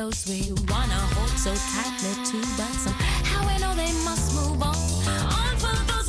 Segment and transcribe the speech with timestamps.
[0.00, 0.40] those we
[0.70, 4.74] wanna hold so tightly to, but somehow we know they must move on.
[5.38, 5.99] On for the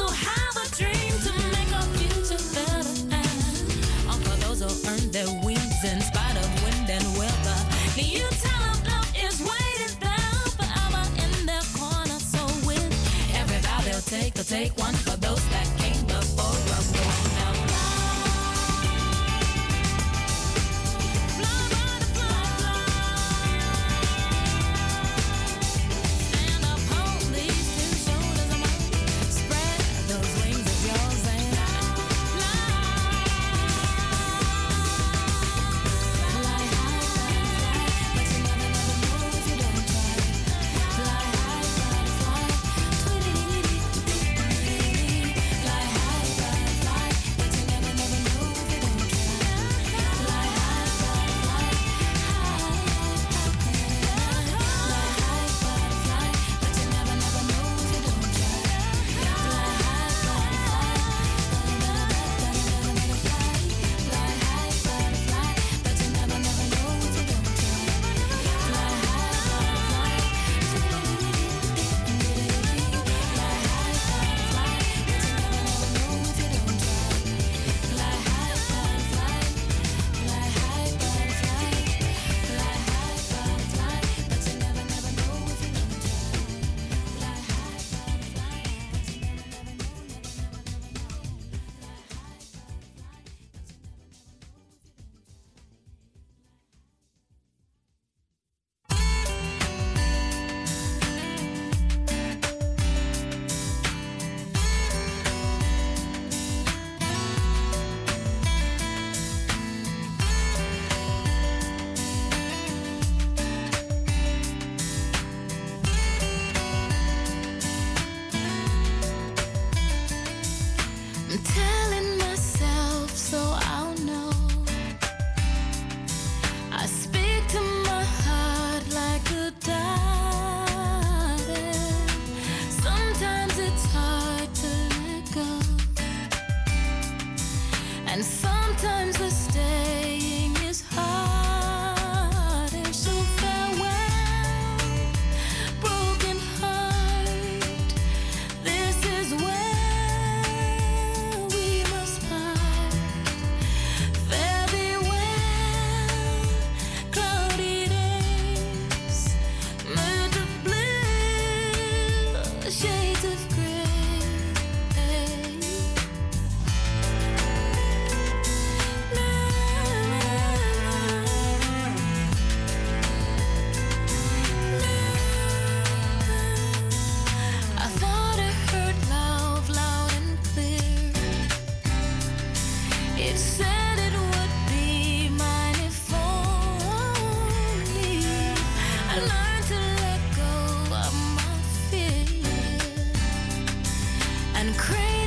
[194.61, 195.20] and crazy.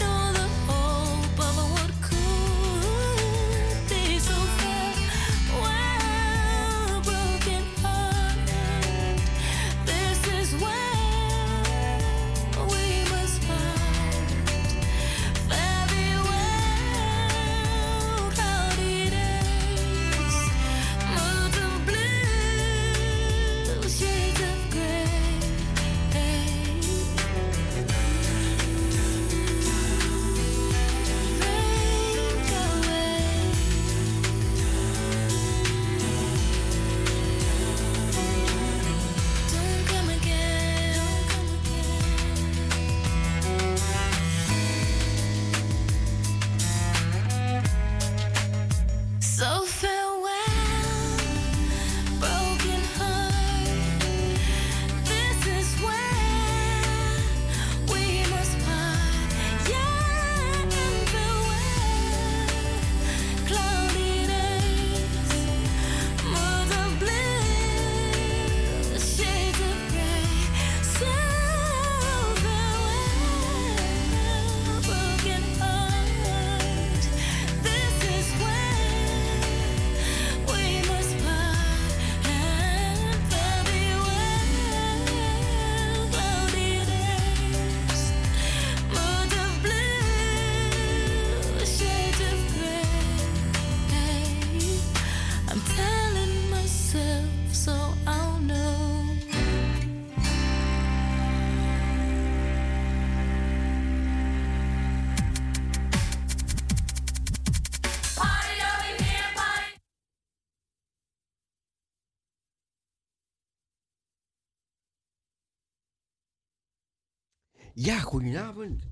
[117.77, 118.83] Ja, goedenavond.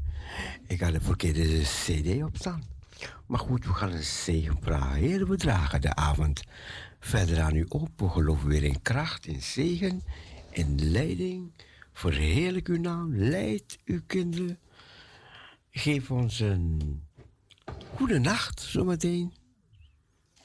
[0.67, 2.64] Ik had de verkeerde CD op staan.
[3.26, 5.00] Maar goed, we gaan een zegen vragen.
[5.00, 6.43] Heer, we dragen de avond
[7.00, 7.88] verder aan u op.
[7.96, 10.02] We geloven weer in kracht, in zegen,
[10.50, 11.52] in leiding.
[11.93, 14.58] Verheerlijk uw naam, leid uw kinderen.
[15.70, 17.02] Geef ons een
[17.94, 19.32] goede nacht zometeen.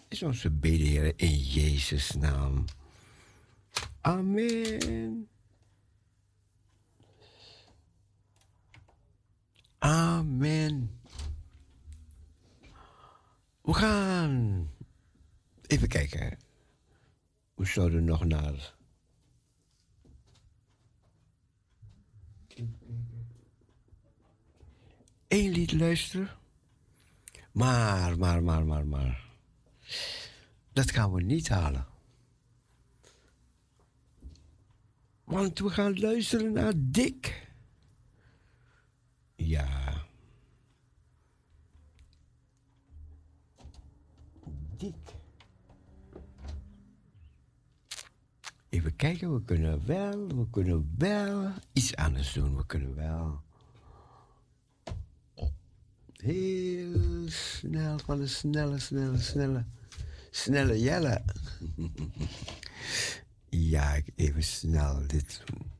[0.07, 2.65] Is onze bede, Heer, in Jezus' naam.
[4.01, 5.27] Amen.
[9.77, 10.99] Amen.
[13.61, 14.69] We gaan
[15.61, 16.37] even kijken.
[17.55, 18.75] We zouden nog naar.
[25.27, 26.29] Eén lied luisteren.
[27.51, 29.29] Maar, maar, maar, maar, maar.
[30.73, 31.87] Dat gaan we niet halen.
[35.23, 37.46] Want we gaan luisteren naar Dick.
[39.37, 39.93] Ja.
[44.77, 44.95] Dick.
[48.69, 52.57] Even kijken, we kunnen wel, we kunnen wel iets anders doen.
[52.57, 53.41] We kunnen wel
[56.13, 59.65] heel snel van de snelle, snelle, snelle,
[60.31, 61.21] snelle Jelle.
[63.73, 65.76] ja, even snel dit doen.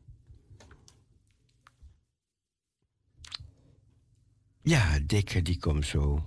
[4.68, 6.24] Ja, Dikke, die komt zo.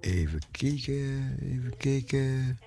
[0.00, 2.58] Even kijken, even kijken.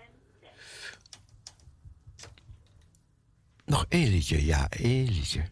[3.66, 5.50] Nog één liedje, ja, één liedje.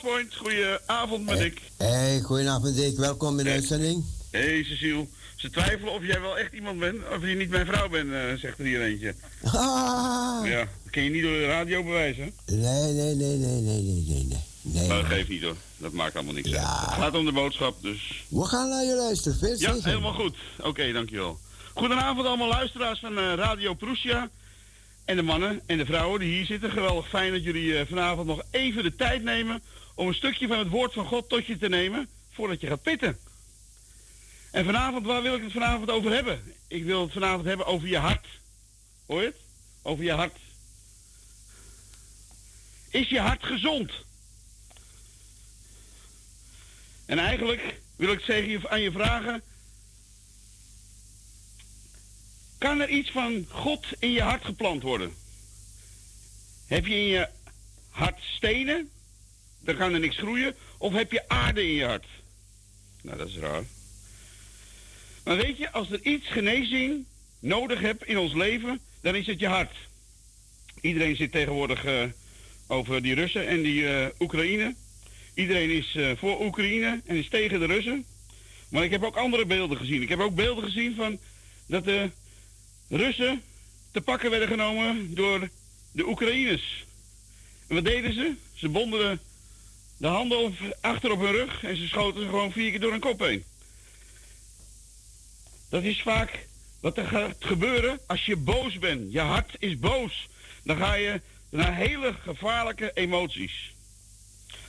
[0.00, 1.60] Crosspoint, goedenavond met ik.
[1.76, 4.04] Hey, goedenavond Dick, welkom in de uitzending.
[4.30, 5.06] Hey, Cecile.
[5.36, 8.34] Ze twijfelen of jij wel echt iemand bent, of je niet mijn vrouw bent, uh,
[8.34, 9.14] zegt er hier eentje.
[9.44, 10.40] Ah.
[10.44, 12.32] Ja, dat kun je niet door de radio bewijzen.
[12.46, 14.38] Nee, nee, nee, nee, nee, nee, nee, nee.
[14.62, 15.56] Nee, dat geeft niet hoor.
[15.76, 16.84] Dat maakt allemaal niks ja.
[16.86, 18.24] Het gaat om de boodschap, dus...
[18.28, 20.36] We gaan naar je luisteren, Ja, helemaal goed.
[20.62, 21.38] Oké, dankjewel.
[21.74, 24.30] Goedenavond allemaal luisteraars van uh, Radio Prussia.
[25.04, 26.70] En de mannen en de vrouwen die hier zitten.
[26.70, 29.62] Geweldig fijn dat jullie uh, vanavond nog even de tijd nemen...
[29.94, 32.08] om een stukje van het woord van God tot je te nemen...
[32.30, 33.18] voordat je gaat pitten.
[34.50, 36.54] En vanavond, waar wil ik het vanavond over hebben?
[36.68, 38.26] Ik wil het vanavond hebben over je hart.
[39.06, 39.40] Hoor je het?
[39.82, 40.36] Over je hart.
[42.90, 43.92] Is je hart gezond?
[47.06, 49.42] En eigenlijk wil ik zeggen aan je vragen.
[52.60, 55.12] Kan er iets van God in je hart geplant worden?
[56.66, 57.28] Heb je in je
[57.90, 58.90] hart stenen?
[59.60, 60.54] Dan kan er niks groeien.
[60.78, 62.06] Of heb je aarde in je hart?
[63.02, 63.62] Nou, dat is raar.
[65.24, 67.04] Maar weet je, als er iets genezing
[67.38, 69.76] nodig hebt in ons leven, dan is het je hart.
[70.80, 72.04] Iedereen zit tegenwoordig uh,
[72.66, 74.74] over die Russen en die uh, Oekraïne.
[75.34, 78.04] Iedereen is uh, voor Oekraïne en is tegen de Russen.
[78.68, 80.02] Maar ik heb ook andere beelden gezien.
[80.02, 81.18] Ik heb ook beelden gezien van
[81.66, 82.10] dat de
[82.90, 83.42] Russen
[83.90, 85.48] te pakken werden genomen door
[85.92, 86.84] de Oekraïners.
[87.66, 88.34] En wat deden ze?
[88.54, 89.20] Ze bonden
[89.96, 93.00] de handen achter op hun rug en ze schoten ze gewoon vier keer door hun
[93.00, 93.44] kop heen.
[95.68, 96.46] Dat is vaak
[96.80, 99.12] wat er gaat gebeuren als je boos bent.
[99.12, 100.28] Je hart is boos.
[100.62, 103.74] Dan ga je naar hele gevaarlijke emoties.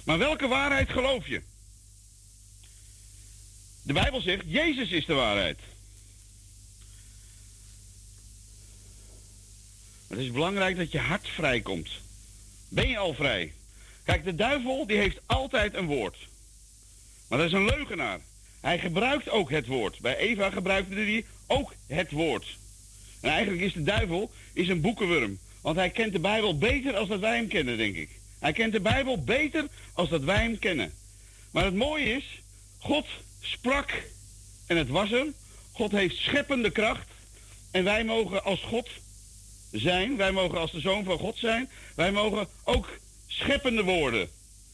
[0.06, 1.42] Maar welke waarheid geloof je?
[3.84, 5.60] De Bijbel zegt, Jezus is de waarheid.
[10.12, 11.90] Het is belangrijk dat je hart vrijkomt.
[12.70, 13.54] Ben je al vrij?
[14.04, 16.18] Kijk, de duivel die heeft altijd een woord.
[17.28, 18.20] Maar dat is een leugenaar.
[18.62, 20.00] Hij gebruikt ook het woord.
[20.00, 22.58] Bij Eva gebruikte hij ook het woord.
[23.22, 25.40] En eigenlijk is de duivel is een boekenworm.
[25.62, 28.10] Want hij kent de Bijbel beter als dat wij hem kennen, denk ik.
[28.40, 30.94] Hij kent de Bijbel beter als dat wij hem kennen.
[31.52, 32.42] Maar het mooie is,
[32.80, 33.06] God
[33.40, 34.04] sprak
[34.66, 35.26] en het was er.
[35.72, 37.08] God heeft scheppende kracht.
[37.72, 38.90] En wij mogen als God
[39.72, 41.70] zijn, wij mogen als de zoon van God zijn.
[41.96, 42.90] Wij mogen ook
[43.28, 44.30] scheppende woorden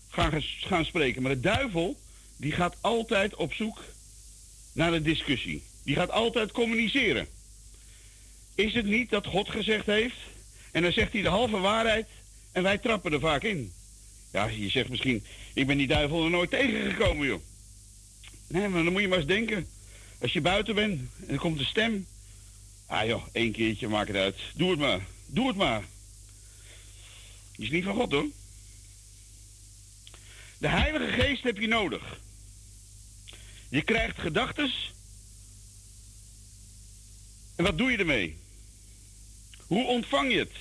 [0.10, 1.22] gaan, gaan spreken.
[1.22, 1.98] Maar de duivel,
[2.38, 3.84] die gaat altijd op zoek
[4.74, 5.64] naar de discussie.
[5.84, 7.28] Die gaat altijd communiceren.
[8.56, 10.18] Is het niet dat God gezegd heeft?
[10.72, 12.08] En dan zegt hij de halve waarheid
[12.52, 13.72] en wij trappen er vaak in.
[14.32, 15.24] Ja, je zegt misschien,
[15.54, 17.42] ik ben die duivel er nooit tegengekomen, joh.
[18.48, 19.68] Nee, maar dan moet je maar eens denken.
[20.22, 22.06] Als je buiten bent en er komt een stem.
[22.88, 24.36] Ah joh, één keertje, maak het uit.
[24.56, 25.06] Doe het maar.
[25.26, 25.84] Doe het maar.
[27.56, 28.28] Die is niet van God, hoor.
[30.58, 32.20] De Heilige Geest heb je nodig.
[33.70, 34.94] Je krijgt gedachtes.
[37.56, 38.38] En wat doe je ermee?
[39.68, 40.52] Hoe ontvang je het?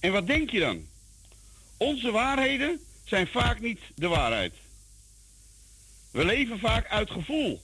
[0.00, 0.86] En wat denk je dan?
[1.76, 4.54] Onze waarheden zijn vaak niet de waarheid.
[6.10, 7.60] We leven vaak uit gevoel.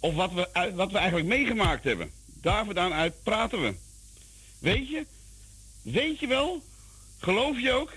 [0.00, 2.12] Of wat we, wat we eigenlijk meegemaakt hebben.
[2.40, 3.74] Daar vandaan uit praten we.
[4.58, 5.06] Weet je?
[5.82, 6.62] Weet je wel?
[7.18, 7.92] Geloof je ook?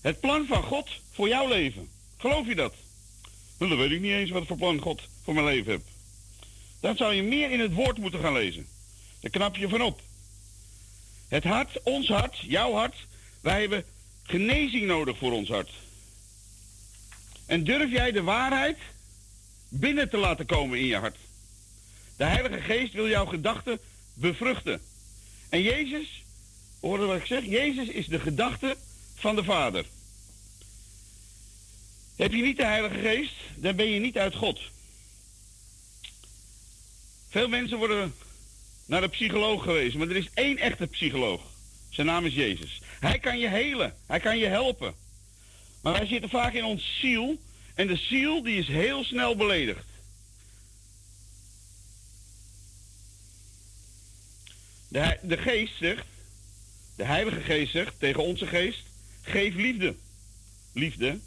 [0.00, 1.88] Het plan van God voor jouw leven.
[2.16, 2.74] Geloof je dat?
[3.58, 5.88] Nou, dan weet ik niet eens wat voor plan God voor mijn leven heeft.
[6.80, 8.66] Dan zou je meer in het woord moeten gaan lezen.
[9.20, 10.00] Daar knap je van op.
[11.28, 13.06] Het hart, ons hart, jouw hart,
[13.40, 13.84] wij hebben
[14.22, 15.70] genezing nodig voor ons hart.
[17.46, 18.78] En durf jij de waarheid
[19.68, 21.16] binnen te laten komen in je hart?
[22.16, 23.78] De Heilige Geest wil jouw gedachten
[24.14, 24.80] bevruchten.
[25.48, 26.22] En Jezus,
[26.80, 27.44] hoorde wat ik zeg?
[27.44, 28.76] Jezus is de gedachte
[29.14, 29.84] van de Vader.
[32.16, 34.60] Heb je niet de Heilige Geest, dan ben je niet uit God.
[37.28, 38.14] Veel mensen worden
[38.86, 41.40] naar de psycholoog geweest, maar er is één echte psycholoog.
[41.90, 42.80] Zijn naam is Jezus.
[43.00, 44.94] Hij kan je helen, hij kan je helpen.
[45.80, 47.38] Maar wij zitten vaak in ons ziel
[47.74, 49.84] en de ziel die is heel snel beledigd.
[54.96, 56.06] De, de geest zegt,
[56.96, 58.82] de Heilige Geest zegt tegen onze geest,
[59.22, 59.94] geef liefde.
[60.72, 61.18] Liefde,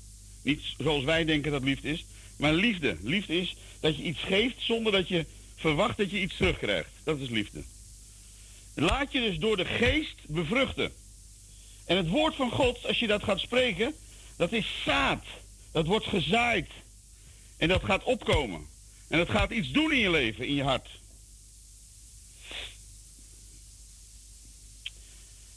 [0.44, 2.06] niet zoals wij denken dat liefde is,
[2.38, 2.98] maar liefde.
[3.02, 6.90] Liefde is dat je iets geeft zonder dat je verwacht dat je iets terugkrijgt.
[7.04, 7.64] Dat is liefde.
[8.74, 10.92] Laat je dus door de geest bevruchten.
[11.86, 13.96] En het woord van God, als je dat gaat spreken,
[14.36, 15.26] dat is zaad.
[15.72, 16.70] Dat wordt gezaaid.
[17.58, 18.68] En dat gaat opkomen.
[19.08, 20.99] En dat gaat iets doen in je leven, in je hart.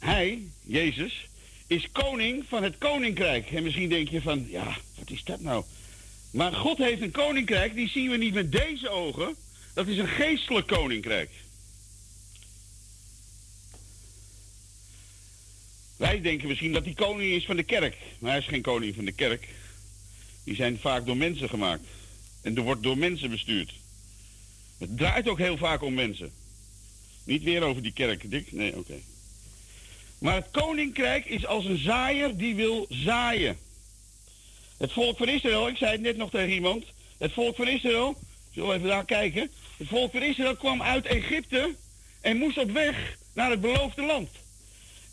[0.03, 1.29] Hij, Jezus,
[1.67, 3.51] is koning van het koninkrijk.
[3.51, 5.65] En misschien denk je van, ja, wat is dat nou?
[6.31, 9.37] Maar God heeft een koninkrijk, die zien we niet met deze ogen.
[9.75, 11.31] Dat is een geestelijk koninkrijk.
[15.97, 17.97] Wij denken misschien dat hij koning is van de kerk.
[18.19, 19.49] Maar hij is geen koning van de kerk.
[20.45, 21.85] Die zijn vaak door mensen gemaakt.
[22.41, 23.73] En er wordt door mensen bestuurd.
[24.79, 26.33] Het draait ook heel vaak om mensen.
[27.25, 28.53] Niet weer over die kerk, Dick?
[28.53, 29.01] Nee, oké.
[30.23, 33.59] Maar het koninkrijk is als een zaaier die wil zaaien.
[34.77, 36.85] Het volk van Israël, ik zei het net nog tegen iemand.
[37.19, 38.19] Het volk van Israël,
[38.51, 39.51] zullen even daar kijken.
[39.77, 41.75] Het volk van Israël kwam uit Egypte
[42.21, 44.29] en moest op weg naar het beloofde land.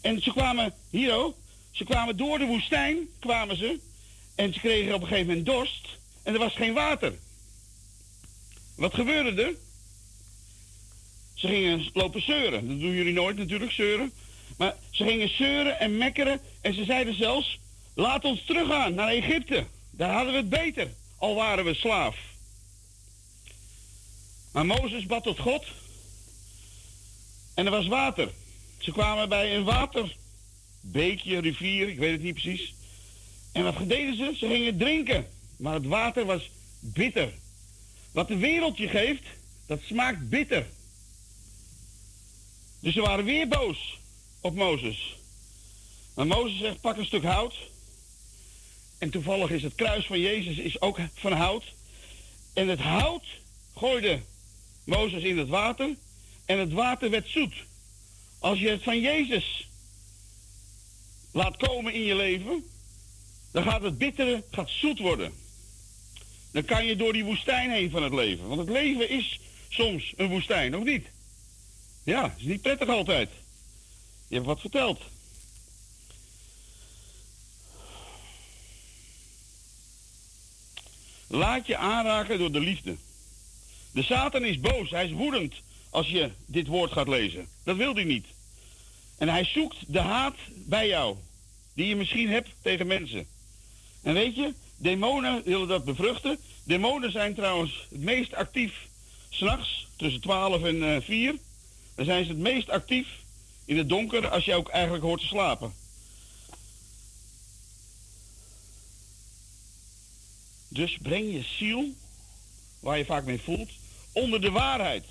[0.01, 1.37] En ze kwamen, hier ook,
[1.71, 3.79] ze kwamen door de woestijn, kwamen ze.
[4.35, 5.87] En ze kregen op een gegeven moment dorst
[6.23, 7.13] en er was geen water.
[8.75, 9.53] Wat gebeurde er?
[11.33, 12.67] Ze gingen lopen zeuren.
[12.67, 14.11] Dat doen jullie nooit natuurlijk, zeuren.
[14.59, 17.59] Maar ze gingen zeuren en mekkeren en ze zeiden zelfs,
[17.93, 19.65] laat ons teruggaan naar Egypte.
[19.91, 20.87] Daar hadden we het beter,
[21.17, 22.17] al waren we slaaf.
[24.51, 25.65] Maar Mozes bad tot God
[27.53, 28.29] en er was water.
[28.77, 32.73] Ze kwamen bij een waterbeekje, rivier, ik weet het niet precies.
[33.51, 34.33] En wat deden ze?
[34.37, 35.27] Ze gingen drinken.
[35.57, 36.49] Maar het water was
[36.79, 37.33] bitter.
[38.11, 39.23] Wat de wereld je geeft,
[39.65, 40.65] dat smaakt bitter.
[42.79, 43.98] Dus ze waren weer boos
[44.41, 45.17] op Mozes.
[46.15, 47.55] Maar Mozes zegt, pak een stuk hout.
[48.97, 51.63] En toevallig is het kruis van Jezus is ook van hout.
[52.53, 53.25] En het hout
[53.75, 54.21] gooide
[54.83, 55.95] Mozes in het water.
[56.45, 57.53] En het water werd zoet.
[58.39, 59.67] Als je het van Jezus
[61.31, 62.63] laat komen in je leven,
[63.51, 65.33] dan gaat het bittere gaat zoet worden.
[66.51, 68.47] Dan kan je door die woestijn heen van het leven.
[68.47, 71.07] Want het leven is soms een woestijn, of niet?
[72.03, 73.29] Ja, is niet prettig altijd.
[74.29, 75.01] Je hebt wat verteld.
[81.27, 82.95] Laat je aanraken door de liefde.
[83.91, 85.55] De Satan is boos, hij is woedend
[85.89, 87.47] als je dit woord gaat lezen.
[87.63, 88.25] Dat wil hij niet.
[89.17, 91.17] En hij zoekt de haat bij jou,
[91.73, 93.27] die je misschien hebt tegen mensen.
[94.01, 96.39] En weet je, demonen willen dat bevruchten.
[96.63, 98.87] Demonen zijn trouwens het meest actief
[99.29, 101.35] s'nachts, tussen 12 en uh, eh, 4.
[101.95, 103.07] Dan zijn ze het meest actief
[103.69, 105.73] in het donker als je ook eigenlijk hoort te slapen.
[110.67, 111.93] Dus breng je ziel,
[112.79, 113.69] waar je vaak mee voelt,
[114.11, 115.05] onder de waarheid.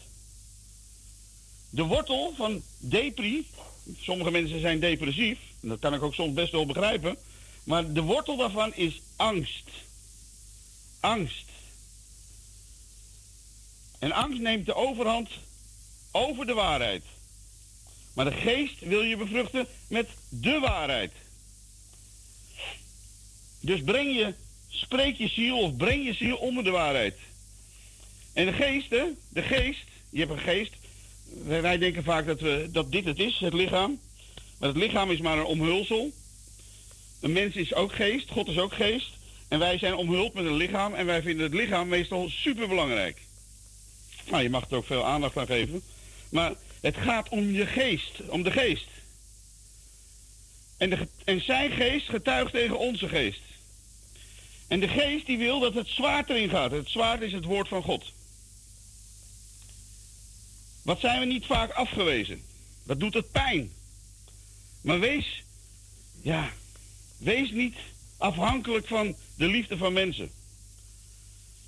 [1.71, 3.47] De wortel van depri,
[4.01, 7.16] sommige mensen zijn depressief, en dat kan ik ook soms best wel begrijpen,
[7.64, 9.71] maar de wortel daarvan is angst.
[11.01, 11.47] Angst.
[13.99, 15.29] En angst neemt de overhand
[16.11, 17.03] over de waarheid.
[18.18, 21.12] Maar de geest wil je bevruchten met de waarheid.
[23.61, 24.35] Dus breng je,
[24.68, 27.14] spreek je ziel of breng je ziel onder de waarheid.
[28.33, 30.72] En de geest, hè, de geest, je hebt een geest.
[31.44, 34.00] Wij denken vaak dat, we, dat dit het is, het lichaam.
[34.59, 36.12] Maar het lichaam is maar een omhulsel.
[37.20, 39.11] Een mens is ook geest, God is ook geest.
[39.48, 43.22] En wij zijn omhuld met een lichaam en wij vinden het lichaam meestal superbelangrijk.
[44.31, 45.83] Nou, je mag er ook veel aandacht aan geven.
[46.28, 48.87] Maar het gaat om je geest, om de geest.
[50.77, 53.41] En, en zijn geest getuigt tegen onze geest.
[54.69, 56.71] En de geest die wil dat het zwaard erin gaat.
[56.71, 58.12] Het zwaard is het woord van God.
[60.83, 62.43] Wat zijn we niet vaak afgewezen?
[62.85, 63.71] Dat doet het pijn.
[64.81, 65.45] Maar wees,
[66.23, 66.53] ja,
[67.19, 67.77] wees niet
[68.17, 70.31] afhankelijk van de liefde van mensen.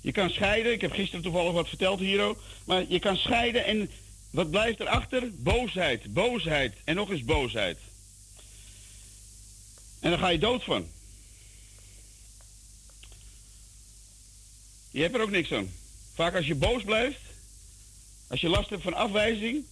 [0.01, 3.89] Je kan scheiden, ik heb gisteren toevallig wat verteld hier maar je kan scheiden en
[4.31, 5.31] wat blijft erachter?
[5.33, 7.77] Boosheid, boosheid en nog eens boosheid.
[9.99, 10.87] En dan ga je dood van.
[14.91, 15.73] Je hebt er ook niks aan.
[16.13, 17.19] Vaak als je boos blijft,
[18.27, 19.65] als je last hebt van afwijzing,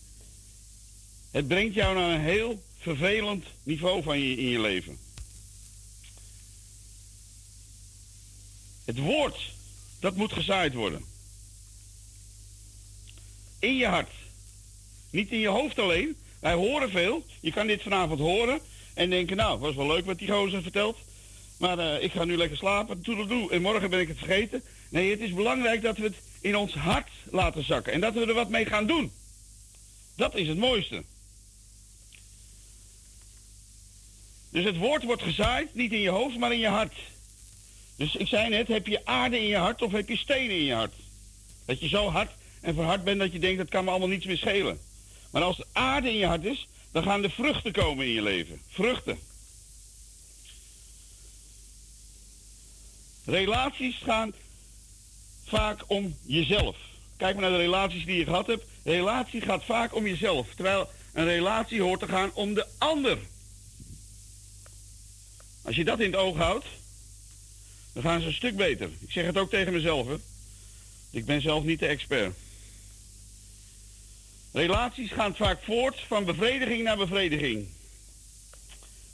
[1.32, 5.00] het brengt jou naar een heel vervelend niveau van je, in je leven.
[8.86, 9.54] Het woord,
[10.00, 11.06] dat moet gezaaid worden.
[13.60, 14.18] In je hart.
[15.10, 16.15] Niet in je hoofd alleen.
[16.39, 17.26] Wij horen veel.
[17.39, 18.60] Je kan dit vanavond horen
[18.93, 20.98] en denken, nou, was wel leuk wat die gozer vertelt.
[21.58, 24.63] Maar uh, ik ga nu lekker slapen, doe en morgen ben ik het vergeten.
[24.89, 27.93] Nee, het is belangrijk dat we het in ons hart laten zakken.
[27.93, 29.12] En dat we er wat mee gaan doen.
[30.15, 31.04] Dat is het mooiste.
[34.50, 36.95] Dus het woord wordt gezaaid, niet in je hoofd, maar in je hart.
[37.95, 40.63] Dus ik zei net, heb je aarde in je hart of heb je stenen in
[40.63, 40.93] je hart?
[41.65, 44.26] Dat je zo hard en verhard bent dat je denkt, dat kan me allemaal niets
[44.26, 44.80] meer schelen.
[45.31, 48.21] Maar als er aarde in je hart is, dan gaan er vruchten komen in je
[48.21, 48.61] leven.
[48.67, 49.19] Vruchten.
[53.25, 54.33] Relaties gaan
[55.45, 56.77] vaak om jezelf.
[57.17, 58.65] Kijk maar naar de relaties die je gehad hebt.
[58.83, 60.47] De relatie gaat vaak om jezelf.
[60.55, 63.17] Terwijl een relatie hoort te gaan om de ander.
[65.61, 66.65] Als je dat in het oog houdt,
[67.93, 68.89] dan gaan ze een stuk beter.
[68.99, 70.07] Ik zeg het ook tegen mezelf.
[70.07, 70.15] Hè.
[71.11, 72.35] Ik ben zelf niet de expert.
[74.51, 77.67] Relaties gaan vaak voort van bevrediging naar bevrediging.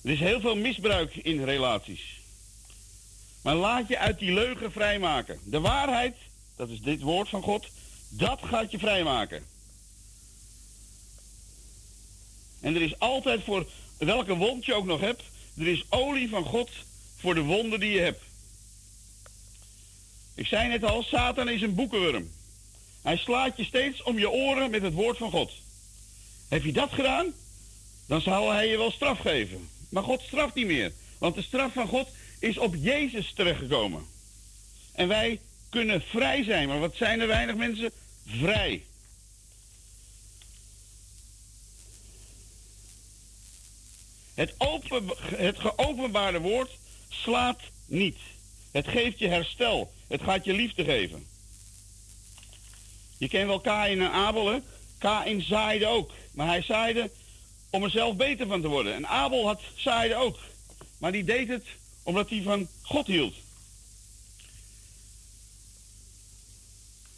[0.02, 2.20] Er is heel veel misbruik in relaties.
[3.42, 5.40] Maar laat je uit die leugen vrijmaken.
[5.44, 6.16] De waarheid,
[6.56, 7.68] dat is dit woord van God,
[8.10, 9.46] dat gaat je vrijmaken.
[12.60, 13.68] En er is altijd voor
[13.98, 15.24] welke wond je ook nog hebt,
[15.58, 16.70] er is olie van God
[17.18, 18.22] voor de wonden die je hebt.
[20.36, 22.32] Ik zei net al, Satan is een boekenworm.
[23.06, 25.52] Hij slaat je steeds om je oren met het woord van God.
[26.48, 27.34] Heb je dat gedaan?
[28.06, 29.70] Dan zal hij je wel straf geven.
[29.90, 30.92] Maar God straft niet meer.
[31.18, 32.08] Want de straf van God
[32.40, 34.06] is op Jezus terechtgekomen.
[34.92, 35.40] En wij
[35.70, 36.68] kunnen vrij zijn.
[36.68, 37.92] Maar wat zijn er weinig mensen?
[38.26, 38.84] Vrij.
[44.34, 46.78] Het, open, het geopenbaarde woord
[47.10, 48.18] slaat niet.
[48.72, 49.94] Het geeft je herstel.
[50.08, 51.34] Het gaat je liefde geven.
[53.26, 54.58] Je kent wel Kain en Abel, hè?
[54.98, 56.12] Kain zaaide ook.
[56.32, 57.12] Maar hij zaaide
[57.70, 58.94] om er zelf beter van te worden.
[58.94, 60.38] En Abel had zaaide ook.
[60.98, 61.66] Maar die deed het
[62.04, 63.36] omdat hij van God hield.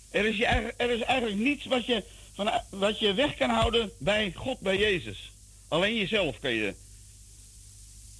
[0.09, 0.45] Er is, je,
[0.77, 4.77] er is eigenlijk niets wat je, van, wat je weg kan houden bij God, bij
[4.77, 5.31] Jezus.
[5.67, 6.73] Alleen jezelf kan je,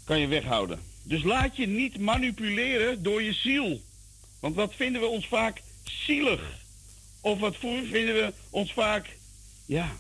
[0.03, 0.81] kan je weghouden.
[1.03, 3.81] Dus laat je niet manipuleren door je ziel.
[4.39, 6.65] Want wat vinden we ons vaak zielig?
[7.27, 9.17] Of wat vinden we ons vaak,
[9.65, 9.97] ja,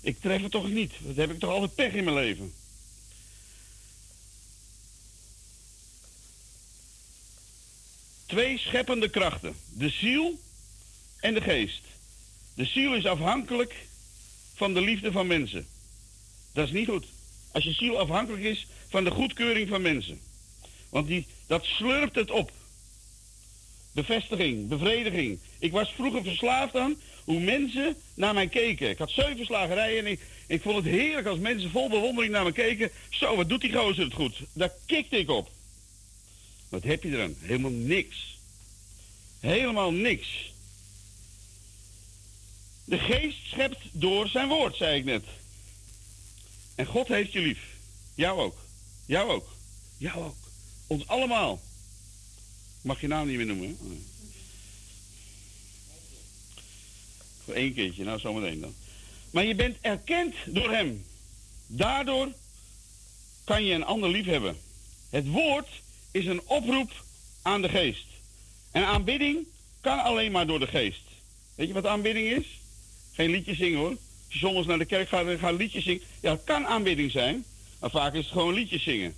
[0.00, 0.92] ik tref het toch niet.
[1.00, 2.54] Dat heb ik toch altijd pech in mijn leven.
[8.26, 9.56] Twee scheppende krachten.
[9.72, 10.40] De ziel
[11.20, 11.82] en de geest.
[12.54, 13.74] De ziel is afhankelijk
[14.54, 15.66] van de liefde van mensen.
[16.52, 17.06] Dat is niet goed.
[17.52, 20.20] Als je ziel afhankelijk is van de goedkeuring van mensen.
[20.88, 22.52] Want die, dat slurpt het op.
[23.98, 25.38] Bevestiging, bevrediging.
[25.58, 28.90] Ik was vroeger verslaafd aan hoe mensen naar mij keken.
[28.90, 32.52] Ik had zeven slagerijen en ik, vond het heerlijk als mensen vol bewondering naar me
[32.52, 32.90] keken.
[33.10, 34.40] Zo, wat doet die gozer het goed?
[34.52, 35.50] Daar kikte ik op.
[36.68, 37.34] Wat heb je eraan?
[37.40, 38.38] Helemaal niks.
[39.40, 40.52] Helemaal niks.
[42.84, 45.24] De geest schept door zijn woord, zei ik net.
[46.74, 47.60] En God heeft je lief.
[48.14, 48.56] Jou ook.
[49.06, 49.48] Jou ook.
[49.96, 50.36] Jou ook.
[50.86, 51.60] Ons allemaal.
[52.88, 53.78] Mag je naam niet meer noemen.
[57.44, 58.74] Voor één keertje, nou zometeen dan.
[59.30, 61.04] Maar je bent erkend door hem.
[61.66, 62.32] Daardoor
[63.44, 64.56] kan je een ander lief hebben.
[65.10, 65.68] Het woord
[66.10, 67.04] is een oproep
[67.42, 68.06] aan de geest.
[68.70, 69.46] En aanbidding
[69.80, 71.02] kan alleen maar door de geest.
[71.54, 72.60] Weet je wat aanbidding is?
[73.12, 73.96] Geen liedje zingen hoor.
[74.24, 76.02] Als je zondags naar de kerk gaat en gaat liedjes zingen.
[76.20, 77.44] Ja, het kan aanbidding zijn.
[77.80, 79.14] Maar vaak is het gewoon liedjes zingen.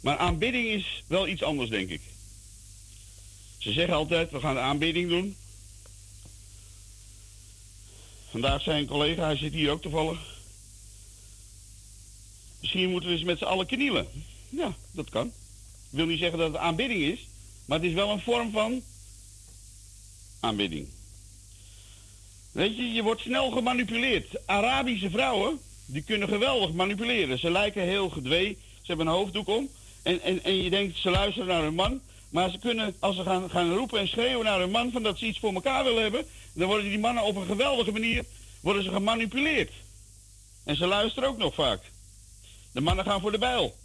[0.00, 2.00] Maar aanbidding is wel iets anders, denk ik.
[3.66, 5.36] Ze zeggen altijd, we gaan de aanbidding doen.
[8.30, 10.18] Vandaag zijn collega, hij zit hier ook toevallig.
[12.60, 14.06] Misschien moeten we eens met z'n allen knielen.
[14.48, 15.26] Ja, dat kan.
[15.26, 15.32] Ik
[15.96, 17.26] wil niet zeggen dat het aanbidding is,
[17.64, 18.82] maar het is wel een vorm van
[20.40, 20.88] aanbidding.
[22.52, 24.46] Weet je, je wordt snel gemanipuleerd.
[24.46, 27.38] Arabische vrouwen, die kunnen geweldig manipuleren.
[27.38, 29.68] Ze lijken heel gedwee, ze hebben een hoofddoek om.
[30.02, 32.00] En, en, en je denkt, ze luisteren naar hun man.
[32.28, 35.18] Maar ze kunnen, als ze gaan, gaan roepen en schreeuwen naar hun man van dat
[35.18, 38.24] ze iets voor elkaar willen hebben, dan worden die mannen op een geweldige manier
[38.60, 39.72] worden ze gemanipuleerd.
[40.64, 41.80] En ze luisteren ook nog vaak.
[42.72, 43.76] De mannen gaan voor de bijl.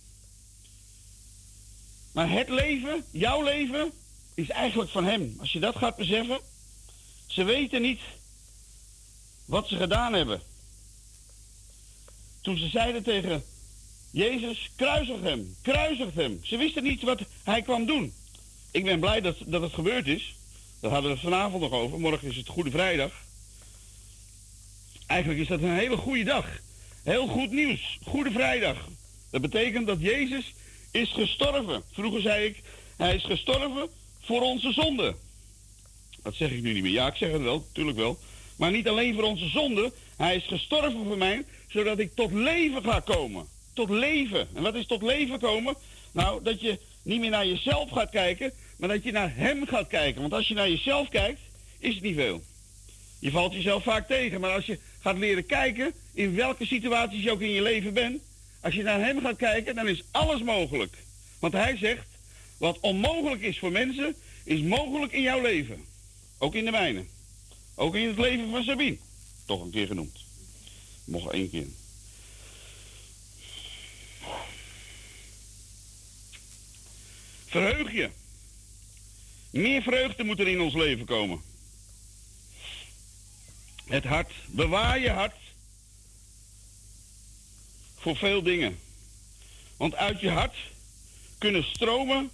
[2.13, 3.91] Maar het leven, jouw leven,
[4.33, 5.35] is eigenlijk van hem.
[5.39, 6.39] Als je dat gaat beseffen,
[7.27, 7.99] ze weten niet
[9.45, 10.41] wat ze gedaan hebben.
[12.41, 13.43] Toen ze zeiden tegen
[14.11, 16.39] Jezus, kruisig hem, kruisig hem.
[16.43, 18.13] Ze wisten niet wat hij kwam doen.
[18.71, 20.35] Ik ben blij dat, dat het gebeurd is.
[20.79, 21.99] Daar hadden we het vanavond nog over.
[21.99, 23.11] Morgen is het Goede Vrijdag.
[25.07, 26.47] Eigenlijk is dat een hele goede dag.
[27.03, 27.99] Heel goed nieuws.
[28.03, 28.87] Goede Vrijdag.
[29.29, 30.53] Dat betekent dat Jezus
[30.91, 31.83] is gestorven.
[31.91, 32.61] Vroeger zei ik,
[32.97, 33.89] hij is gestorven
[34.21, 35.15] voor onze zonde.
[36.23, 36.91] Dat zeg ik nu niet meer.
[36.91, 38.19] Ja, ik zeg het wel, natuurlijk wel.
[38.55, 39.91] Maar niet alleen voor onze zonde.
[40.17, 43.47] Hij is gestorven voor mij, zodat ik tot leven ga komen.
[43.73, 44.47] Tot leven.
[44.53, 45.75] En wat is tot leven komen?
[46.11, 49.87] Nou, dat je niet meer naar jezelf gaat kijken, maar dat je naar hem gaat
[49.87, 50.21] kijken.
[50.21, 51.39] Want als je naar jezelf kijkt,
[51.79, 52.41] is het niet veel.
[53.19, 57.31] Je valt jezelf vaak tegen, maar als je gaat leren kijken in welke situaties je
[57.31, 58.21] ook in je leven bent,
[58.61, 60.95] als je naar hem gaat kijken, dan is alles mogelijk.
[61.39, 62.07] Want hij zegt,
[62.57, 65.85] wat onmogelijk is voor mensen, is mogelijk in jouw leven.
[66.37, 67.03] Ook in de mijne.
[67.75, 68.97] Ook in het leven van Sabine.
[69.45, 70.19] Toch een keer genoemd.
[71.03, 71.67] Mocht één keer.
[77.51, 78.09] Verheug je.
[79.49, 81.41] Meer vreugde moet er in ons leven komen.
[83.85, 84.31] Het hart.
[84.47, 85.35] Bewaar je hart
[87.97, 88.79] voor veel dingen.
[89.77, 90.55] Want uit je hart
[91.37, 92.31] kunnen stromen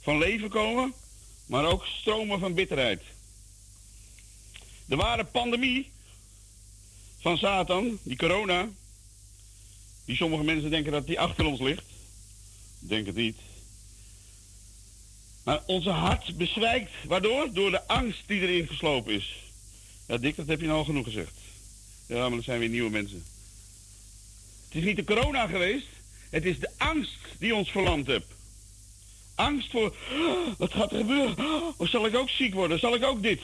[0.00, 0.94] van leven komen,
[1.46, 3.02] maar ook stromen van bitterheid.
[4.84, 5.90] De ware pandemie
[7.18, 8.68] van Satan, die corona,
[10.04, 11.86] die sommige mensen denken dat die achter ons ligt.
[12.78, 13.36] Denk het niet.
[15.50, 16.90] Maar onze hart bezwijkt.
[17.06, 17.52] Waardoor?
[17.52, 19.36] Door de angst die erin geslopen is.
[20.06, 21.34] Ja, Dick, dat heb je nou al genoeg gezegd.
[22.06, 23.24] Ja, maar er zijn weer nieuwe mensen.
[24.68, 25.86] Het is niet de corona geweest.
[26.30, 28.26] Het is de angst die ons verlamd heeft.
[29.34, 29.96] Angst voor,
[30.58, 31.36] wat gaat er gebeuren?
[31.76, 32.78] Of zal ik ook ziek worden?
[32.78, 33.40] Zal ik ook dit?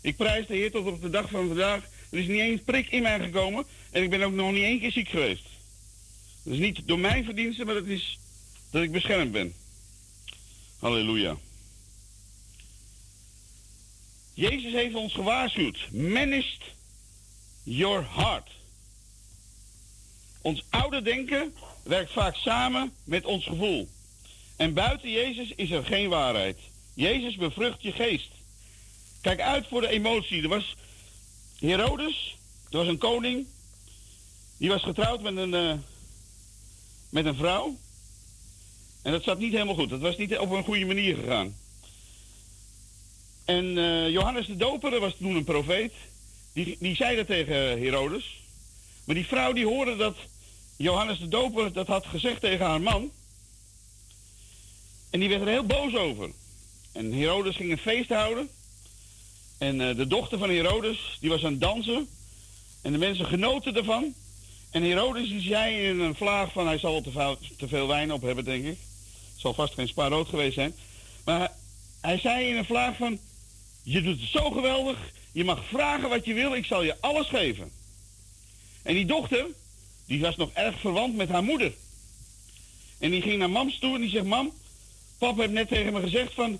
[0.00, 1.82] Ik prijs de Heer tot op de dag van vandaag.
[2.10, 3.64] Er is niet één prik in mij gekomen.
[3.90, 5.44] En ik ben ook nog niet één keer ziek geweest.
[6.42, 8.18] Dat is niet door mijn verdiensten, maar dat is
[8.70, 9.54] dat ik beschermd ben.
[10.80, 11.36] Halleluja.
[14.34, 15.78] Jezus heeft ons gewaarschuwd.
[15.92, 16.62] Managed
[17.62, 18.50] your heart.
[20.42, 23.88] Ons oude denken werkt vaak samen met ons gevoel.
[24.56, 26.58] En buiten Jezus is er geen waarheid.
[26.94, 28.30] Jezus bevrucht je geest.
[29.20, 30.42] Kijk uit voor de emotie.
[30.42, 30.76] Er was
[31.58, 32.36] Herodes,
[32.70, 33.46] er was een koning.
[34.56, 35.74] Die was getrouwd met een, uh,
[37.10, 37.78] met een vrouw.
[39.02, 39.90] En dat zat niet helemaal goed.
[39.90, 41.54] Dat was niet op een goede manier gegaan.
[43.44, 45.92] En uh, Johannes de Doper was toen een profeet.
[46.52, 48.40] Die, die zei dat tegen Herodes.
[49.04, 50.16] Maar die vrouw die hoorde dat
[50.76, 53.10] Johannes de Doper dat had gezegd tegen haar man.
[55.10, 56.30] En die werd er heel boos over.
[56.92, 58.48] En Herodes ging een feest houden.
[59.58, 62.08] En uh, de dochter van Herodes, die was aan het dansen.
[62.82, 64.14] En de mensen genoten ervan.
[64.70, 68.22] En Herodes die zei in een vlaag van hij zal te, te veel wijn op
[68.22, 68.78] hebben, denk ik.
[69.40, 70.74] Zal vast geen spaarrood geweest zijn.
[71.24, 71.52] Maar
[72.00, 73.18] hij zei in een vlaag van,
[73.82, 74.98] je doet het zo geweldig,
[75.32, 77.70] je mag vragen wat je wil, ik zal je alles geven.
[78.82, 79.46] En die dochter,
[80.06, 81.72] die was nog erg verwant met haar moeder.
[82.98, 84.52] En die ging naar mams toe en die zegt, mam,
[85.18, 86.58] papa heeft net tegen me gezegd van,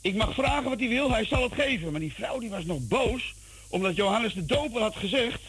[0.00, 1.90] ik mag vragen wat hij wil, hij zal het geven.
[1.90, 3.34] Maar die vrouw die was nog boos,
[3.68, 5.40] omdat Johannes de Doper had gezegd,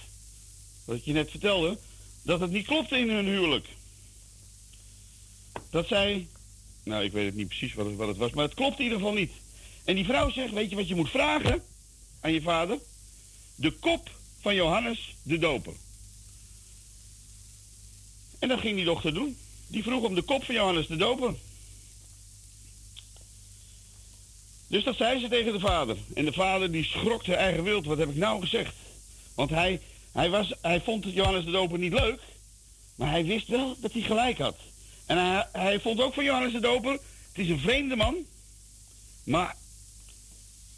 [0.85, 1.77] wat je net vertelde,
[2.21, 3.67] dat het niet klopte in hun huwelijk.
[5.69, 6.27] Dat zij,
[6.83, 8.83] nou ik weet het niet precies wat het, wat het was, maar het klopt in
[8.83, 9.31] ieder geval niet.
[9.83, 11.63] En die vrouw zegt, weet je wat je moet vragen
[12.21, 12.79] aan je vader?
[13.55, 15.73] De kop van Johannes de Doper.
[18.39, 19.37] En dat ging die dochter doen.
[19.67, 21.35] Die vroeg om de kop van Johannes de Doper.
[24.67, 25.97] Dus dat zei ze tegen de vader.
[26.13, 27.85] En de vader die schrok zijn eigen wild.
[27.85, 28.75] Wat heb ik nou gezegd?
[29.35, 32.19] Want hij, hij, was, hij vond Johannes de Doper niet leuk.
[32.95, 34.55] Maar hij wist wel dat hij gelijk had.
[35.11, 36.91] En hij, vond ook van Johannes de Doper...
[36.91, 38.15] Het is een vreemde man.
[39.23, 39.55] Maar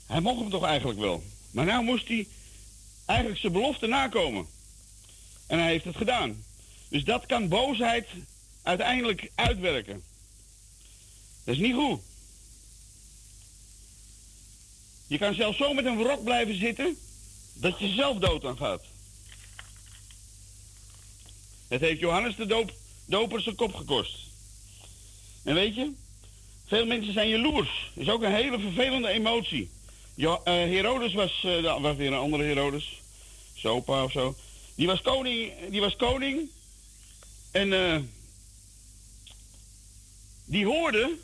[0.06, 1.24] hij mocht hem toch eigenlijk wel.
[1.52, 2.28] Maar nou moest hij
[3.06, 4.48] eigenlijk zijn belofte nakomen.
[5.48, 6.44] En hij heeft het gedaan.
[6.88, 8.08] Dus dat kan boosheid
[8.64, 10.04] uiteindelijk uitwerken.
[11.44, 12.02] Dat is niet goed.
[15.08, 16.98] Je kan zelfs zo met een rok blijven zitten
[17.54, 18.84] dat je zelf dood aan gaat.
[21.68, 22.74] Het heeft Johannes de doop,
[23.06, 24.16] doper zijn kop gekost.
[25.44, 25.92] En weet je,
[26.68, 27.92] veel mensen zijn jaloers.
[27.94, 29.70] Dat is ook een hele vervelende emotie.
[30.16, 33.02] Jo, uh, Herodes was, uh, was weer een andere Herodes.
[33.56, 34.36] Sopa of zo.
[34.76, 36.50] Die was koning, die was koning
[37.52, 37.96] en uh,
[40.46, 41.18] die hoorde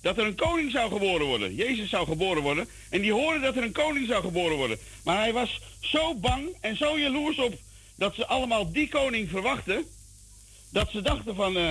[0.00, 1.54] dat er een koning zou geboren worden.
[1.54, 2.68] Jezus zou geboren worden.
[2.90, 4.78] En die hoorde dat er een koning zou geboren worden.
[5.04, 7.54] Maar hij was zo bang en zo jaloers op
[7.94, 9.84] dat ze allemaal die koning verwachten.
[10.72, 11.70] Dat ze dachten van uh,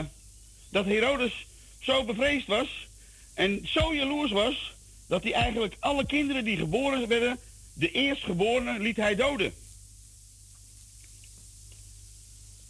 [0.70, 1.46] dat Herodes
[1.80, 2.88] zo bevreesd was.
[3.34, 4.74] En zo jaloers was
[5.08, 7.40] dat hij eigenlijk alle kinderen die geboren werden,
[7.74, 9.54] de eerstgeborenen liet hij doden.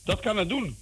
[0.04, 0.78] Dat kan het doen.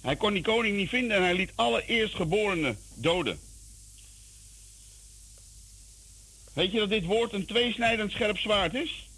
[0.00, 3.40] Hij kon die koning niet vinden en hij liet alle eerstgeborenen doden.
[6.52, 9.08] Weet je dat dit woord een tweesnijdend scherp zwaard is?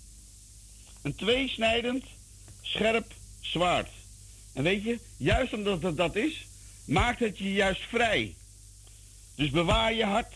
[1.03, 2.05] Een tweesnijdend
[2.63, 3.91] scherp zwaard.
[4.57, 6.47] En weet je, juist omdat het dat is,
[6.85, 8.35] maakt het je juist vrij.
[9.35, 10.35] Dus bewaar je hart.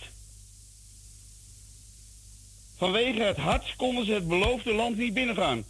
[2.76, 5.64] Vanwege het hart konden ze het beloofde land niet binnengaan.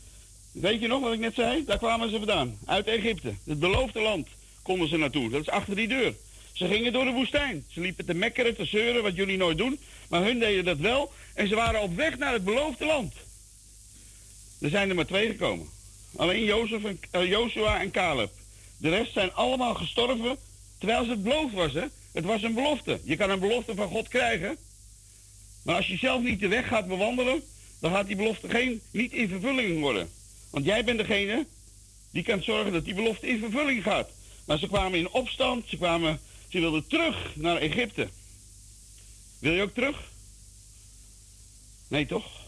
[0.53, 1.65] Weet je nog wat ik net zei?
[1.65, 2.59] Daar kwamen ze vandaan.
[2.67, 3.35] Uit Egypte.
[3.45, 4.29] Het beloofde land
[4.63, 5.31] konden ze naartoe.
[5.31, 6.15] Dat is achter die deur.
[6.53, 7.65] Ze gingen door de woestijn.
[7.69, 9.81] Ze liepen te mekkeren, te zeuren, wat jullie nooit doen.
[10.09, 11.13] Maar hun deden dat wel.
[11.35, 13.15] En ze waren op weg naar het beloofde land.
[14.61, 15.69] Er zijn er maar twee gekomen.
[16.17, 18.39] Alleen Jozef en, uh, Joshua en Caleb.
[18.81, 20.37] De rest zijn allemaal gestorven
[20.79, 21.73] terwijl ze het beloofd was.
[21.73, 21.85] Hè?
[22.13, 23.01] Het was een belofte.
[23.05, 24.57] Je kan een belofte van God krijgen.
[25.63, 27.43] Maar als je zelf niet de weg gaat bewandelen,
[27.81, 30.11] dan gaat die belofte geen, niet in vervulling worden.
[30.51, 31.47] Want jij bent degene
[32.11, 34.11] die kan zorgen dat die belofte in vervulling gaat.
[34.45, 38.09] Maar ze kwamen in opstand, ze, kwamen, ze wilden terug naar Egypte.
[39.39, 40.11] Wil je ook terug?
[41.89, 42.40] Nee, toch?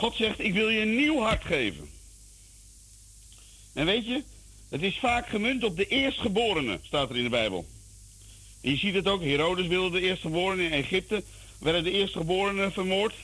[0.00, 1.90] God zegt, ik wil je een nieuw hart geven.
[3.72, 4.22] En weet je,
[4.68, 7.66] het is vaak gemunt op de eerstgeborene, staat er in de Bijbel.
[8.60, 11.22] Je ziet het ook, Herodes wilde de eerstgeborene in Egypte,
[11.58, 13.14] werden de eerstgeborenen vermoord.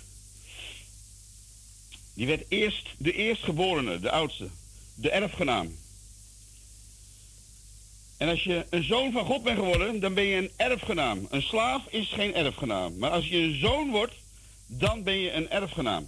[2.14, 4.48] Die werd eerst de eerstgeborene, de oudste,
[4.94, 5.76] de erfgenaam.
[8.16, 11.26] En als je een zoon van God bent geworden, dan ben je een erfgenaam.
[11.30, 12.98] Een slaaf is geen erfgenaam.
[12.98, 14.14] Maar als je een zoon wordt,
[14.66, 16.06] dan ben je een erfgenaam.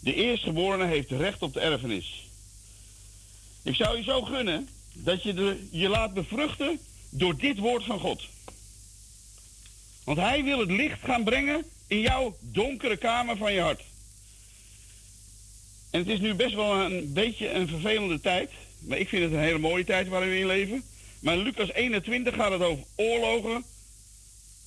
[0.00, 2.28] De eerstgeborene heeft recht op de erfenis.
[3.62, 6.78] Ik zou je zo gunnen dat je de, je laat bevruchten
[7.10, 8.22] door dit woord van God.
[10.04, 13.82] Want hij wil het licht gaan brengen in jouw donkere kamer van je hart.
[15.90, 18.50] En het is nu best wel een beetje een vervelende tijd.
[18.78, 20.82] Maar ik vind het een hele mooie tijd waarin we in leven.
[21.20, 23.64] Maar in Lucas 21 gaat het over oorlogen.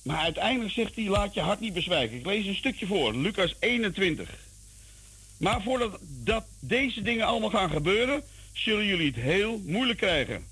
[0.02, 2.16] Maar uiteindelijk zegt hij, laat je hart niet bezwijken.
[2.16, 4.30] Ik lees een stukje voor, Lucas 21.
[5.40, 8.22] Maar voordat dat deze dingen allemaal gaan gebeuren,
[8.52, 10.46] zullen jullie het heel moeilijk krijgen.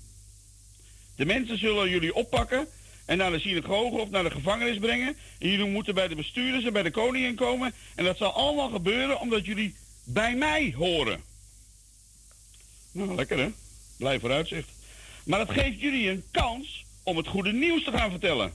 [1.15, 2.67] De mensen zullen jullie oppakken
[3.05, 5.17] en naar de synagoge of naar de gevangenis brengen.
[5.39, 7.73] En jullie moeten bij de bestuurders en bij de koningin komen.
[7.95, 11.23] En dat zal allemaal gebeuren omdat jullie bij mij horen.
[12.91, 13.49] Nou, lekker hè?
[13.97, 14.69] Blijf vooruitzicht.
[15.23, 18.53] Maar dat geeft jullie een kans om het goede nieuws te gaan vertellen.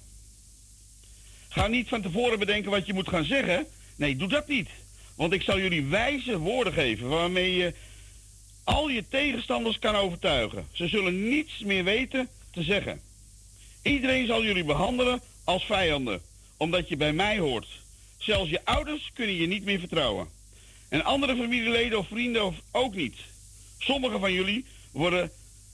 [1.49, 3.67] Ga niet van tevoren bedenken wat je moet gaan zeggen.
[3.97, 4.69] Nee, doe dat niet.
[5.15, 7.75] Want ik zal jullie wijze woorden geven waarmee je
[8.65, 10.67] al je tegenstanders kan overtuigen.
[10.73, 13.01] Ze zullen niets meer weten te zeggen.
[13.83, 16.21] Iedereen zal jullie behandelen als vijanden,
[16.57, 17.67] omdat je bij mij hoort.
[18.19, 20.29] Zelfs je ouders kunnen je niet meer vertrouwen.
[20.89, 23.17] En andere familieleden of vrienden ook niet.
[23.79, 25.31] Sommigen van jullie worden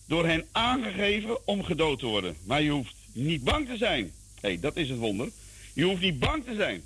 [0.07, 2.37] door hen aangegeven om gedood te worden.
[2.45, 4.13] Maar je hoeft niet bang te zijn.
[4.41, 5.31] Hé, dat is het wonder.
[5.75, 6.83] Je hoeft niet bang te zijn.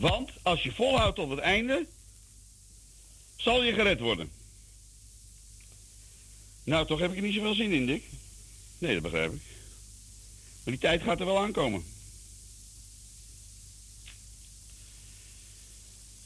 [0.00, 1.86] Want als je volhoudt tot het einde,
[3.36, 4.30] zal je gered worden.
[6.64, 8.04] Nou, toch heb ik er niet zoveel zin in, Dick.
[8.78, 9.40] Nee, dat begrijp ik.
[10.62, 11.84] Maar die tijd gaat er wel aankomen.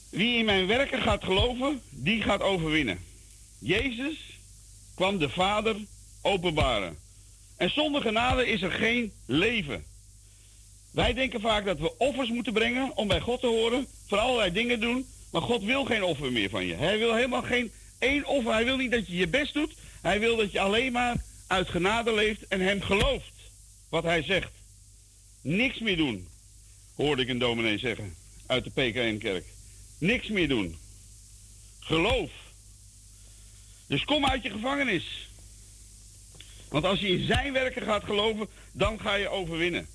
[0.09, 3.03] Wie in mijn werken gaat geloven, die gaat overwinnen.
[3.59, 4.17] Jezus
[4.93, 5.75] kwam de Vader
[6.21, 6.97] openbaren.
[7.57, 9.85] En zonder genade is er geen leven.
[10.95, 14.51] Wij denken vaak dat we offers moeten brengen om bij God te horen, voor allerlei
[14.51, 16.73] dingen doen, maar God wil geen offer meer van je.
[16.73, 18.51] Hij wil helemaal geen één offer.
[18.51, 19.73] Hij wil niet dat je je best doet.
[20.01, 23.33] Hij wil dat je alleen maar uit genade leeft en hem gelooft
[23.89, 24.51] wat hij zegt.
[25.41, 26.27] Niks meer doen,
[26.95, 29.45] hoorde ik een dominee zeggen uit de PKN-kerk.
[29.97, 30.77] Niks meer doen.
[31.79, 32.31] Geloof.
[33.87, 35.29] Dus kom uit je gevangenis.
[36.69, 39.87] Want als je in zijn werken gaat geloven, dan ga je overwinnen.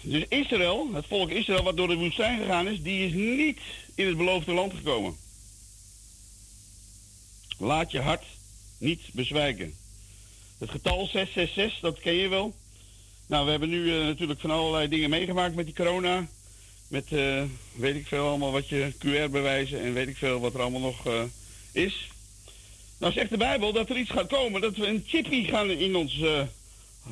[0.00, 3.58] Dus Israël, het volk Israël wat door de woestijn gegaan is, die is niet
[3.94, 5.16] in het beloofde land gekomen.
[7.58, 8.24] Laat je hart
[8.78, 9.74] niet bezwijken.
[10.58, 12.54] Het getal 666, dat ken je wel.
[13.26, 16.26] Nou, we hebben nu uh, natuurlijk van allerlei dingen meegemaakt met die corona.
[16.88, 17.42] Met, uh,
[17.72, 21.06] weet ik veel allemaal wat je QR-bewijzen en weet ik veel wat er allemaal nog
[21.06, 21.22] uh,
[21.72, 22.10] is.
[22.98, 25.96] Nou zegt de Bijbel dat er iets gaat komen, dat we een chippy gaan in
[25.96, 26.48] onze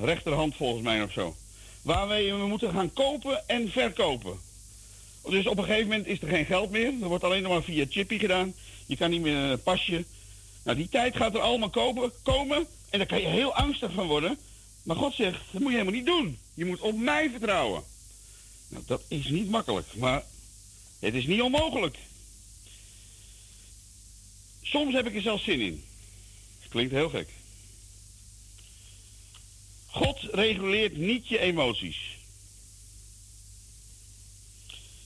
[0.00, 1.36] rechterhand volgens mij of zo.
[1.82, 4.40] Waarmee we moeten gaan kopen en verkopen.
[5.28, 6.92] Dus op een gegeven moment is er geen geld meer.
[7.02, 8.54] Er wordt alleen nog maar via chippy gedaan.
[8.86, 10.04] Je kan niet meer een pasje.
[10.62, 11.70] Nou, die tijd gaat er allemaal
[12.22, 12.66] komen.
[12.90, 14.38] En daar kan je heel angstig van worden.
[14.82, 16.38] Maar God zegt, dat moet je helemaal niet doen.
[16.54, 17.82] Je moet op mij vertrouwen.
[18.68, 19.86] Nou, dat is niet makkelijk.
[19.94, 20.24] Maar
[20.98, 21.96] het is niet onmogelijk.
[24.62, 25.84] Soms heb ik er zelfs zin in.
[26.68, 27.28] Klinkt heel gek.
[29.90, 32.16] God reguleert niet je emoties.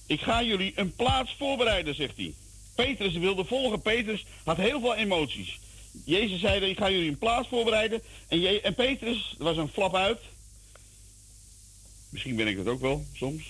[0.07, 2.35] Ik ga jullie een plaats voorbereiden, zegt hij.
[2.75, 3.83] Petrus wilde volgen.
[3.83, 5.61] Petrus had heel veel emoties.
[6.05, 8.03] Jezus zei, ik ga jullie een plaats voorbereiden.
[8.29, 10.21] En, en Petrus, er was een flap uit.
[12.09, 13.45] Misschien ben ik dat ook wel, soms.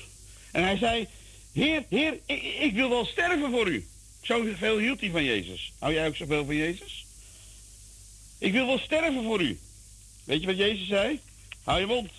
[0.53, 1.07] En hij zei,
[1.53, 3.87] Heer, Heer, ik, ik wil wel sterven voor u.
[4.21, 5.73] Zoveel hield hij van Jezus.
[5.79, 7.07] Hou jij ook zoveel van Jezus?
[8.39, 9.59] Ik wil wel sterven voor u.
[10.25, 11.21] Weet je wat Jezus zei?
[11.65, 12.11] Hou je mond.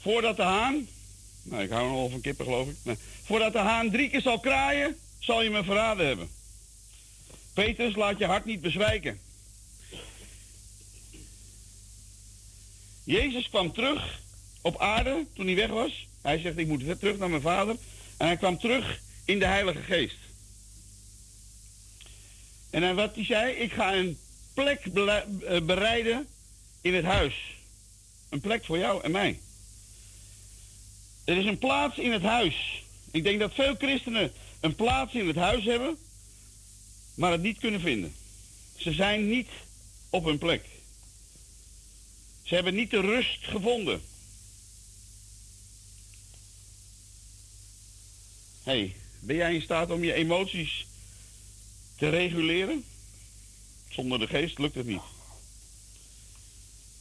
[0.00, 0.88] Voordat de haan,
[1.42, 2.98] nou ik hou nog wel van kippen geloof ik.
[3.24, 6.30] Voordat de haan drie keer zal kraaien, zal je me verraden hebben.
[7.52, 9.20] Petrus, laat je hart niet bezwijken.
[13.04, 14.20] Jezus kwam terug
[14.60, 16.06] op aarde toen hij weg was.
[16.22, 17.76] Hij zegt, ik moet terug naar mijn vader.
[18.16, 20.18] En hij kwam terug in de Heilige Geest.
[22.70, 24.18] En wat hij zei, ik ga een
[24.54, 26.26] plek eh, bereiden
[26.80, 27.56] in het huis.
[28.28, 29.40] Een plek voor jou en mij.
[31.24, 32.84] Er is een plaats in het huis.
[33.10, 35.98] Ik denk dat veel christenen een plaats in het huis hebben,
[37.14, 38.14] maar het niet kunnen vinden.
[38.76, 39.48] Ze zijn niet
[40.10, 40.64] op hun plek.
[42.42, 44.02] Ze hebben niet de rust gevonden.
[48.70, 50.86] hey, ben jij in staat om je emoties
[51.96, 52.84] te reguleren?
[53.90, 55.00] Zonder de geest lukt het niet.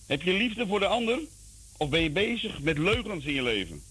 [0.05, 1.19] Heb je liefde voor de ander?
[1.77, 3.83] Of ben je bezig met leugens in je leven?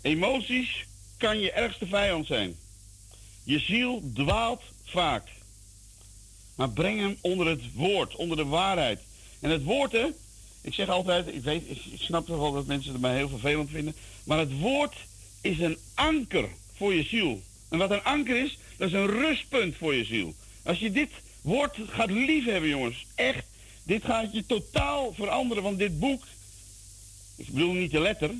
[0.00, 0.84] Emoties
[1.16, 2.56] kan je ergste vijand zijn.
[3.44, 5.28] Je ziel dwaalt vaak.
[6.54, 9.00] Maar breng hem onder het woord, onder de waarheid.
[9.40, 10.06] En het woord, hè,
[10.60, 13.70] ik zeg altijd, ik, weet, ik snap toch wel dat mensen het mij heel vervelend
[13.70, 13.94] vinden.
[14.24, 14.94] Maar het woord
[15.40, 17.42] is een anker voor je ziel.
[17.68, 20.34] En wat een anker is, dat is een rustpunt voor je ziel.
[20.62, 21.10] Als je dit
[21.48, 23.44] woord gaat liefhebben, jongens, echt,
[23.82, 25.62] dit gaat je totaal veranderen.
[25.62, 26.24] Want dit boek,
[27.36, 28.34] ik bedoel niet de letter,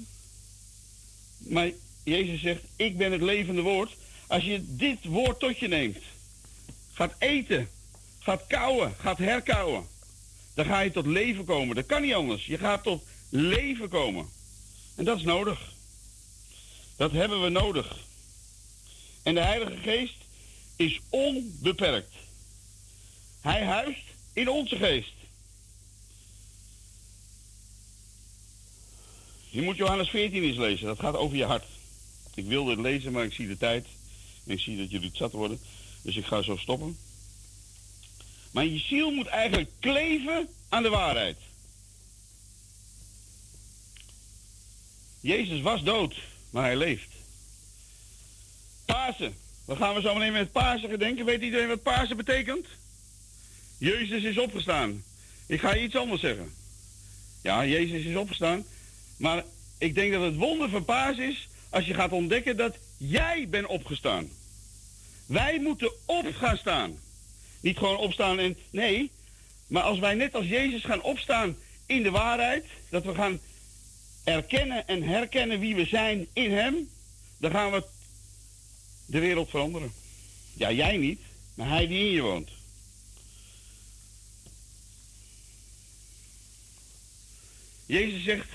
[1.39, 1.71] maar
[2.05, 3.97] Jezus zegt, ik ben het levende woord.
[4.27, 5.99] Als je dit woord tot je neemt,
[6.93, 7.69] gaat eten,
[8.19, 9.87] gaat kauwen, gaat herkauwen,
[10.55, 11.77] dan ga je tot leven komen.
[11.77, 12.47] Dat kan niet anders.
[12.47, 14.29] Je gaat tot leven komen.
[14.95, 15.73] En dat is nodig.
[16.97, 17.97] Dat hebben we nodig.
[19.23, 20.17] En de Heilige Geest
[20.77, 22.15] is onbeperkt.
[23.49, 25.13] Hij huist in onze geest.
[29.51, 30.87] Je moet Johannes 14 eens lezen.
[30.87, 31.65] Dat gaat over je hart.
[32.35, 33.87] Ik wilde het lezen, maar ik zie de tijd.
[34.47, 35.61] En ik zie dat jullie het zat worden.
[36.03, 36.99] Dus ik ga zo stoppen.
[38.51, 41.39] Maar je ziel moet eigenlijk kleven aan de waarheid.
[45.21, 46.15] Jezus was dood,
[46.51, 47.11] maar hij leeft.
[48.85, 49.37] Pasen.
[49.65, 51.25] Dan gaan we zo meteen met Pasen gedenken.
[51.25, 52.67] Weet iedereen wat Pasen betekent?
[53.79, 55.05] Jezus is opgestaan.
[55.47, 56.53] Ik ga je iets anders zeggen.
[57.43, 58.65] Ja, Jezus is opgestaan.
[59.17, 59.45] Maar
[59.79, 63.67] ik denk dat het wonder van Paas is als je gaat ontdekken dat jij bent
[63.67, 64.29] opgestaan.
[65.27, 66.99] Wij moeten op gaan staan.
[67.61, 69.11] Niet gewoon opstaan en nee,
[69.67, 71.57] maar als wij net als Jezus gaan opstaan
[71.87, 73.41] in de waarheid, dat we gaan
[74.25, 76.89] erkennen en herkennen wie we zijn in Hem,
[77.39, 77.85] dan gaan we
[79.07, 79.93] de wereld veranderen.
[80.55, 81.21] Ja, jij niet,
[81.55, 82.58] maar Hij die in je woont.
[87.89, 88.49] Jezus zegt,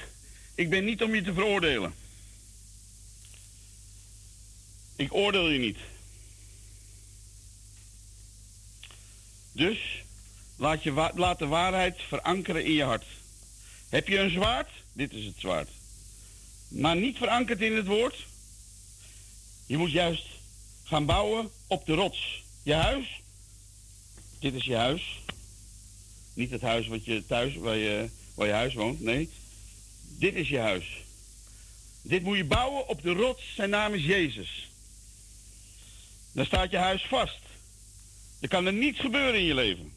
[0.56, 1.94] ik ben niet om je te veroordelen.
[4.96, 5.78] Ik oordeel je niet.
[9.52, 10.04] Dus
[10.56, 13.06] laat, je, laat de waarheid verankeren in je hart.
[13.90, 14.70] Heb je een zwaard?
[14.94, 15.70] Dit is het zwaard.
[16.68, 18.26] Maar niet verankerd in het woord.
[19.66, 20.26] Je moet juist
[20.84, 22.44] gaan bouwen op de rots.
[22.64, 23.22] Je huis.
[24.40, 25.22] Dit is je huis.
[26.34, 29.02] Niet het huis wat je thuis, waar je, waar je huis woont.
[29.02, 29.30] Nee.
[30.20, 31.04] Dit is je huis.
[32.02, 33.44] Dit moet je bouwen op de rots.
[33.56, 34.70] Zijn naam is Jezus.
[36.32, 37.40] Dan staat je huis vast.
[38.40, 39.94] Er kan er niets gebeuren in je leven.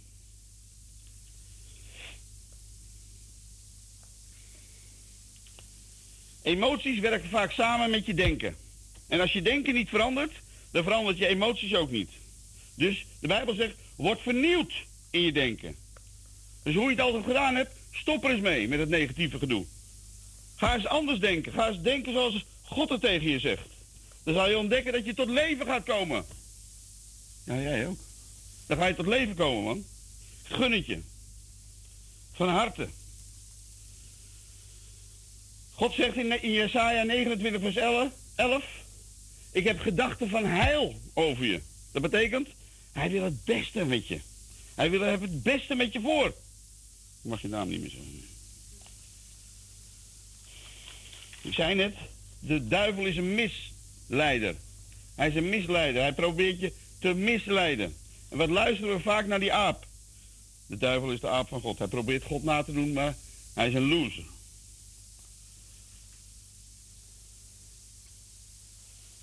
[6.43, 8.57] Emoties werken vaak samen met je denken.
[9.09, 10.33] En als je denken niet verandert,
[10.71, 12.11] dan verandert je emoties ook niet.
[12.75, 14.73] Dus de Bijbel zegt, word vernieuwd
[15.11, 15.77] in je denken.
[16.63, 19.65] Dus hoe je het altijd gedaan hebt, stop er eens mee met het negatieve gedoe.
[20.57, 21.53] Ga eens anders denken.
[21.53, 23.69] Ga eens denken zoals God het tegen je zegt.
[24.25, 26.25] Dan zal je ontdekken dat je tot leven gaat komen.
[27.45, 27.99] Ja, jij ook.
[28.67, 29.85] Dan ga je tot leven komen, man.
[30.43, 31.01] Gun het je.
[32.33, 32.89] Van harte.
[35.75, 38.65] God zegt in, in Jesaja 29 vers 11, 11,
[39.51, 41.61] ik heb gedachten van heil over je.
[41.93, 42.49] Dat betekent,
[42.93, 44.21] hij wil het beste met je.
[44.75, 46.35] Hij wil het beste met je voor.
[47.27, 48.23] Ik mag je naam niet meer zeggen.
[51.43, 51.95] Ik zei net,
[52.39, 54.55] de duivel is een misleider.
[55.15, 56.03] Hij is een misleider.
[56.03, 57.97] Hij probeert je te misleiden.
[58.29, 59.87] En wat luisteren we vaak naar die aap?
[60.67, 61.79] De duivel is de aap van God.
[61.79, 63.17] Hij probeert God na te doen, maar
[63.55, 64.25] hij is een loser.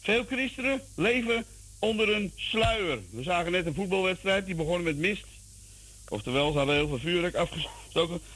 [0.01, 1.45] Veel christenen leven
[1.79, 2.99] onder een sluier.
[3.09, 5.25] We zagen net een voetbalwedstrijd die begon met mist.
[6.09, 7.35] Oftewel, ze hadden heel veel vuurwerk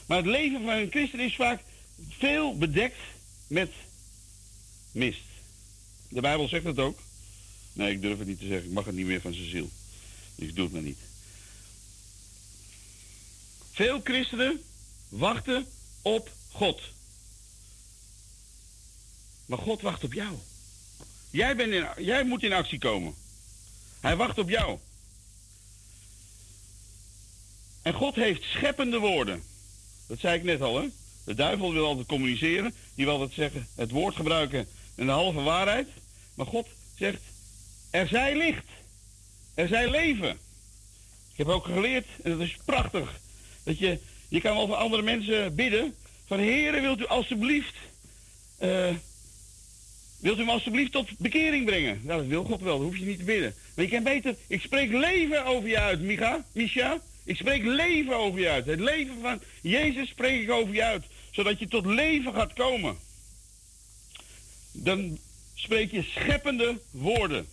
[0.06, 1.60] Maar het leven van een christen is vaak
[2.08, 2.98] veel bedekt
[3.46, 3.70] met
[4.92, 5.20] mist.
[6.08, 6.98] De Bijbel zegt het ook.
[7.72, 8.66] Nee, ik durf het niet te zeggen.
[8.66, 9.70] Ik mag het niet meer van zijn ziel.
[10.34, 10.98] Dus ik doe het maar niet.
[13.72, 14.62] Veel christenen
[15.08, 15.66] wachten
[16.02, 16.80] op God.
[19.46, 20.36] Maar God wacht op jou.
[21.30, 23.14] Jij, bent in, jij moet in actie komen.
[24.00, 24.78] Hij wacht op jou.
[27.88, 29.42] En God heeft scheppende woorden.
[30.08, 30.88] Dat zei ik net al, hè?
[31.24, 32.74] De duivel wil altijd communiceren.
[32.94, 35.88] Die wil altijd zeggen, het woord gebruiken en de halve waarheid.
[36.34, 36.66] Maar God
[36.98, 37.22] zegt,
[37.90, 38.64] er zij licht.
[39.54, 40.30] Er zij leven.
[41.32, 43.20] Ik heb ook geleerd, en dat is prachtig,
[43.62, 45.94] dat je, je kan over andere mensen bidden.
[46.26, 47.74] Van heren, wilt u alstublieft,
[48.62, 48.94] uh,
[50.20, 52.00] wilt u me alstublieft tot bekering brengen?
[52.02, 53.54] Nou, dat wil God wel, dat hoef je niet te bidden.
[53.74, 57.00] Maar je kan beter, ik spreek leven over je uit, Micha, Misha.
[57.28, 58.66] Ik spreek leven over je uit.
[58.66, 61.04] Het leven van Jezus spreek ik over je uit.
[61.30, 62.98] Zodat je tot leven gaat komen.
[64.72, 65.18] Dan
[65.54, 67.46] spreek je scheppende woorden.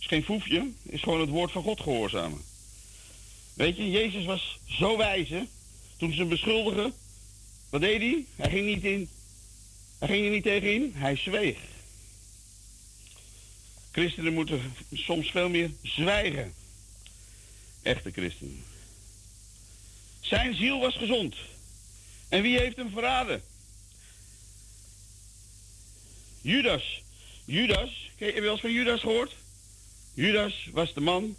[0.00, 2.42] Is geen foefje, is gewoon het woord van God gehoorzamen.
[3.54, 5.42] Weet je, Jezus was zo wijs, hè?
[5.96, 6.92] Toen ze hem beschuldigen,
[7.70, 8.24] wat deed hij?
[8.36, 9.08] Hij ging niet in.
[9.98, 11.58] Hij ging er niet tegen in, hij zweeg.
[13.92, 16.63] Christenen moeten soms veel meer zwijgen.
[17.84, 18.64] Echte christenen.
[20.20, 21.34] Zijn ziel was gezond.
[22.28, 23.42] En wie heeft hem verraden?
[26.40, 27.02] Judas.
[27.44, 29.32] Judas, heb je wel eens van Judas gehoord?
[30.14, 31.36] Judas was de man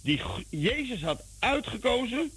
[0.00, 0.20] die
[0.50, 2.30] Jezus had uitgekozen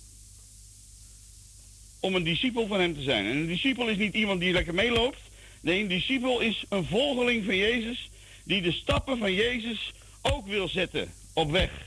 [2.00, 3.26] om een discipel van hem te zijn.
[3.26, 5.20] En een discipel is niet iemand die lekker meeloopt.
[5.62, 8.10] Nee, een discipel is een volgeling van Jezus
[8.44, 9.92] die de stappen van Jezus
[10.22, 11.87] ook wil zetten op weg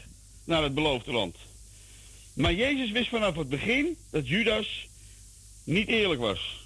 [0.51, 1.37] naar het beloofde land.
[2.33, 4.87] Maar Jezus wist vanaf het begin dat Judas
[5.65, 6.65] niet eerlijk was.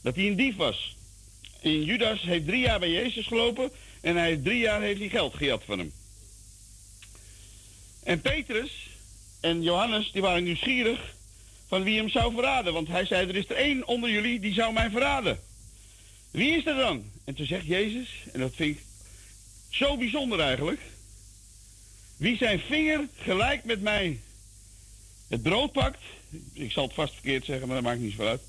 [0.00, 0.96] Dat hij een dief was.
[1.60, 3.70] En Judas heeft drie jaar bij Jezus gelopen
[4.00, 5.92] en hij drie jaar heeft hij geld gejat van hem.
[8.02, 8.88] En Petrus
[9.40, 11.14] en Johannes, die waren nieuwsgierig
[11.68, 12.72] van wie hem zou verraden.
[12.72, 15.40] Want hij zei, er is er één onder jullie die zou mij verraden.
[16.30, 17.10] Wie is er dan?
[17.24, 18.82] En toen zegt Jezus, en dat vind ik
[19.68, 20.80] zo bijzonder eigenlijk.
[22.22, 24.20] Wie zijn vinger gelijk met mij
[25.28, 25.98] het brood pakt,
[26.52, 28.40] ik zal het vast verkeerd zeggen, maar dat maakt niet zo uit.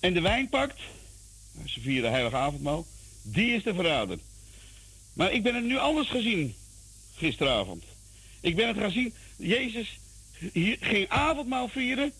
[0.00, 0.80] En de wijn pakt,
[1.64, 2.86] ze vieren heilige avondmaal,
[3.22, 4.18] die is de verrader.
[5.12, 6.54] Maar ik ben het nu anders gezien
[7.16, 7.84] gisteravond.
[8.40, 9.98] Ik ben het gaan zien, Jezus
[10.80, 12.12] ging avondmaal vieren,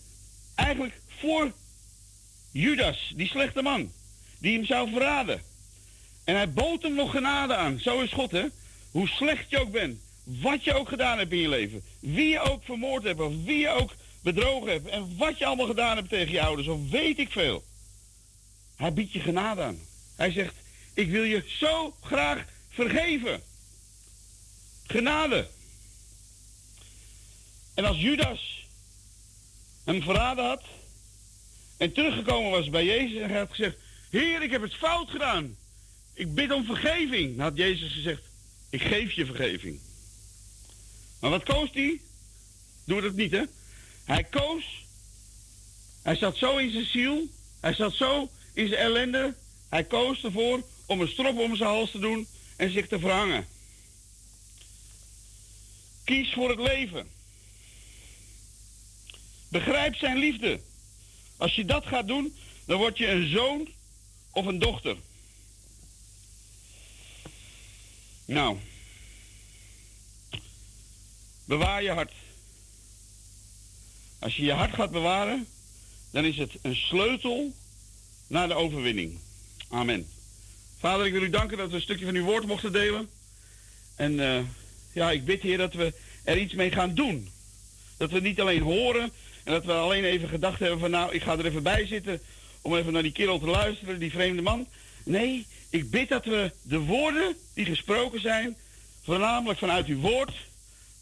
[0.55, 1.53] eigenlijk voor
[2.51, 3.91] Judas, die slechte man,
[4.37, 5.41] die hem zou verraden.
[6.23, 7.79] En hij bood hem nog genade aan.
[7.79, 8.45] Zo is God, hè?
[8.91, 11.83] Hoe slecht je ook bent, wat je ook gedaan hebt in je leven.
[11.99, 14.87] Wie je ook vermoord hebt of wie je ook bedrogen hebt.
[14.87, 17.63] En wat je allemaal gedaan hebt tegen je ouders of weet ik veel.
[18.75, 19.79] Hij biedt je genade aan.
[20.15, 20.53] Hij zegt,
[20.93, 23.41] ik wil je zo graag vergeven.
[24.87, 25.47] Genade.
[27.73, 28.67] En als Judas
[29.83, 30.63] hem verraden had
[31.77, 33.77] en teruggekomen was bij Jezus en hij had gezegd,
[34.09, 35.57] Heer, ik heb het fout gedaan.
[36.13, 37.35] Ik bid om vergeving.
[37.35, 38.21] Dan had Jezus gezegd,
[38.69, 39.79] ik geef je vergeving.
[41.25, 42.01] Maar wat koos hij?
[42.83, 43.43] Doe dat niet, hè?
[44.03, 44.85] Hij koos.
[46.01, 47.27] Hij zat zo in zijn ziel.
[47.59, 49.35] Hij zat zo in zijn ellende.
[49.69, 53.47] Hij koos ervoor om een strop om zijn hals te doen en zich te verhangen.
[56.03, 57.07] Kies voor het leven.
[59.47, 60.59] Begrijp zijn liefde.
[61.37, 63.67] Als je dat gaat doen, dan word je een zoon
[64.31, 64.97] of een dochter.
[68.25, 68.57] Nou,
[71.45, 72.11] Bewaar je hart.
[74.19, 75.47] Als je je hart gaat bewaren,
[76.11, 77.53] dan is het een sleutel
[78.27, 79.17] naar de overwinning.
[79.69, 80.07] Amen.
[80.79, 83.09] Vader, ik wil u danken dat we een stukje van uw woord mochten delen.
[83.95, 84.39] En uh,
[84.93, 85.93] ja, ik bid Heer dat we
[86.23, 87.29] er iets mee gaan doen.
[87.97, 89.11] Dat we niet alleen horen
[89.43, 92.21] en dat we alleen even gedacht hebben van nou, ik ga er even bij zitten
[92.61, 94.67] om even naar die kerel te luisteren, die vreemde man.
[95.03, 98.55] Nee, ik bid dat we de woorden die gesproken zijn,
[99.03, 100.33] voornamelijk vanuit uw woord,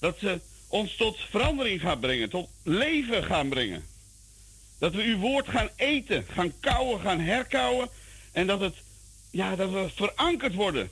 [0.03, 3.83] dat ze ons tot verandering gaan brengen, tot leven gaan brengen.
[4.77, 7.89] Dat we uw woord gaan eten, gaan kouwen, gaan herkauwen.
[8.31, 8.75] En dat, het,
[9.29, 10.89] ja, dat we verankerd worden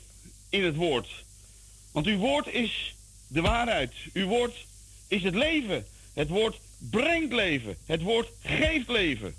[0.50, 1.24] in het woord.
[1.92, 2.96] Want uw woord is
[3.28, 3.94] de waarheid.
[4.14, 4.66] Uw woord
[5.08, 5.86] is het leven.
[6.14, 7.78] Het woord brengt leven.
[7.86, 9.36] Het woord geeft leven.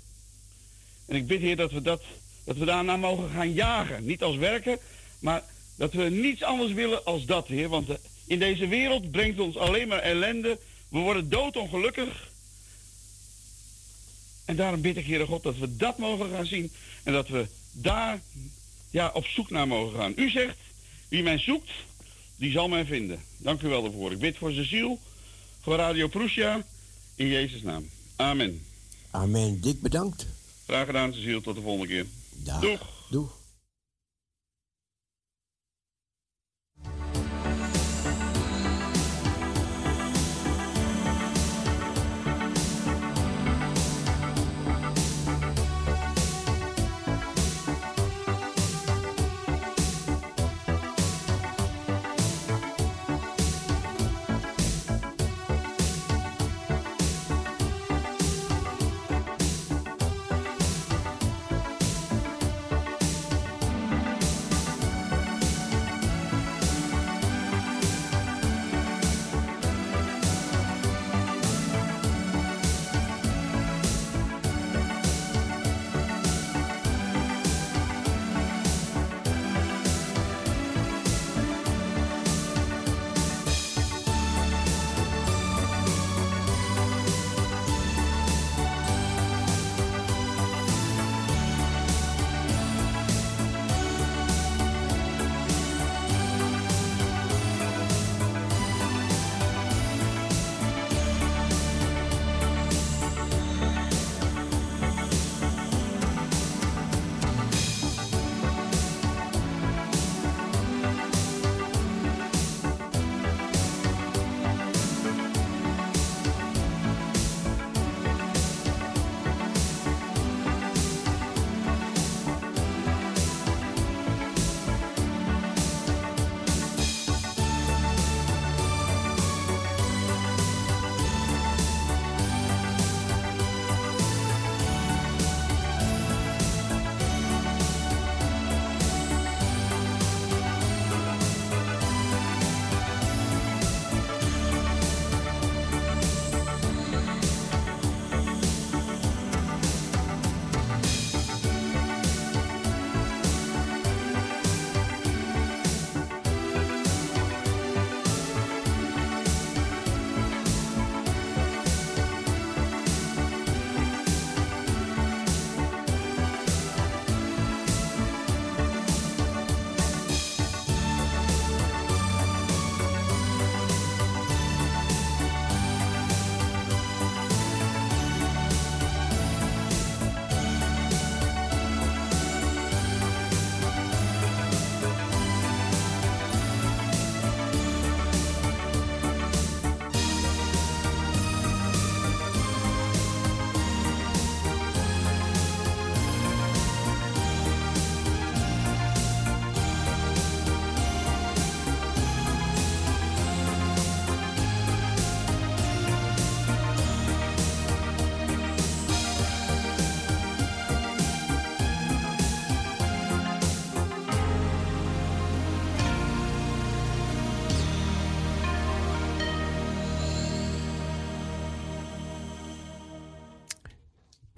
[1.05, 2.01] En ik bid, Heer, dat we, dat,
[2.43, 4.05] dat we daarna mogen gaan jagen.
[4.05, 4.79] Niet als werken,
[5.19, 5.43] Maar
[5.75, 7.69] dat we niets anders willen als dat, Heer.
[7.69, 7.87] Want
[8.33, 10.59] in deze wereld brengt ons alleen maar ellende.
[10.89, 12.31] We worden doodongelukkig.
[14.45, 16.71] En daarom bid ik, Heere God, dat we dat mogen gaan zien.
[17.03, 18.21] En dat we daar
[18.89, 20.13] ja, op zoek naar mogen gaan.
[20.15, 20.57] U zegt,
[21.07, 21.71] wie mij zoekt,
[22.35, 23.19] die zal mij vinden.
[23.37, 24.11] Dank u wel daarvoor.
[24.11, 24.99] Ik bid voor zijn ziel,
[25.61, 26.65] voor Radio Prussia,
[27.15, 27.89] in Jezus' naam.
[28.15, 28.61] Amen.
[29.11, 29.61] Amen.
[29.61, 30.27] Dik bedankt.
[30.65, 31.41] Graag gedaan, Cecile.
[31.41, 32.05] Tot de volgende keer.
[32.29, 32.61] Dag.
[32.61, 32.79] Doeg.
[33.09, 33.42] Doeg.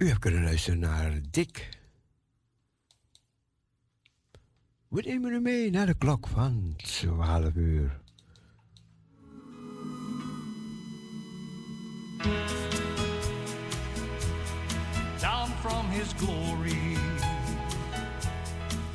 [0.06, 1.68] U hebt kunnen luisteren naar Dick.
[4.88, 8.00] We nemen u mee naar de klok van 12 uur.
[15.20, 16.96] Down from his glory,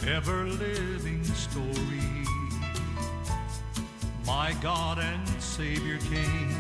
[0.06, 2.26] ever living story.
[4.26, 6.56] My God and Savior came,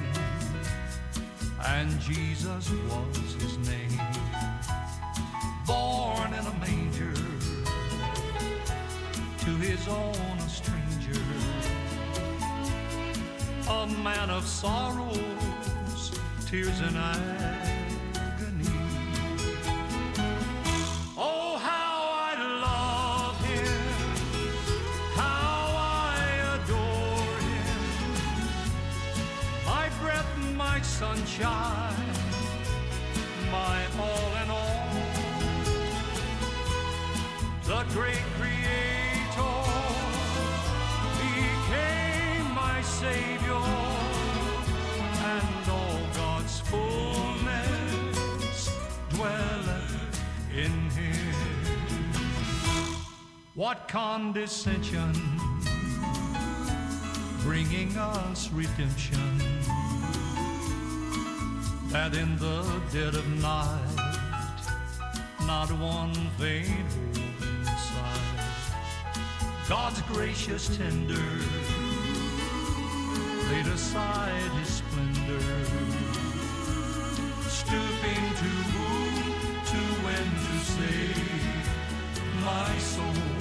[1.58, 3.31] and Jesus was
[14.42, 16.12] of sorrows,
[16.48, 18.66] tears and agony.
[21.16, 22.34] Oh, how I
[22.68, 23.82] love him,
[25.16, 26.20] how I
[26.56, 27.84] adore him,
[29.64, 32.16] my breath, my sunshine,
[33.52, 34.90] my all in all.
[37.68, 38.31] The great
[53.62, 55.14] What condescension,
[57.44, 59.38] bringing us redemption.
[61.90, 63.78] That in the dead of night,
[65.46, 66.92] not one faint
[67.22, 68.42] inside.
[69.70, 71.30] God's gracious tender
[73.52, 75.40] laid aside his splendor,
[77.48, 79.12] stooping to woo,
[79.70, 81.22] to win, to save
[82.44, 83.41] my soul.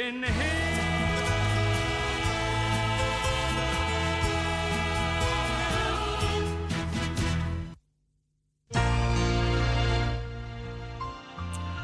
[0.00, 0.80] in him.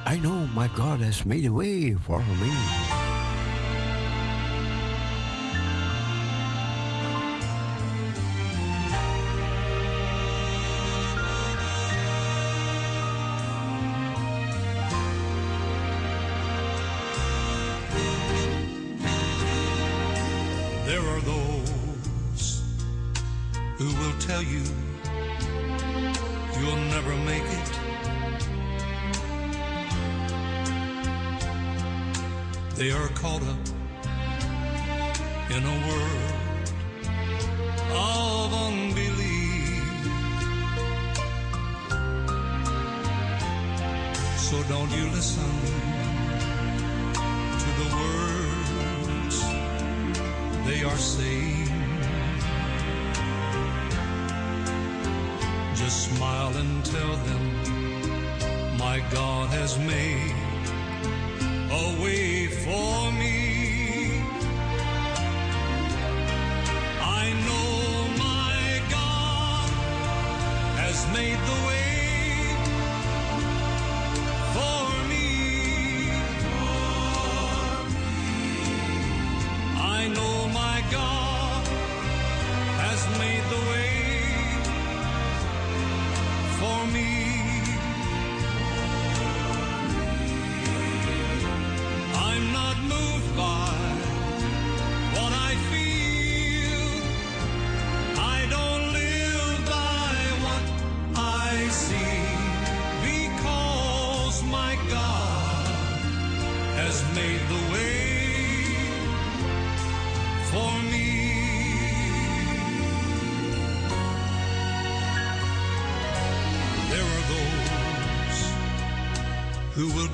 [0.07, 2.86] I know my God has made a way for me.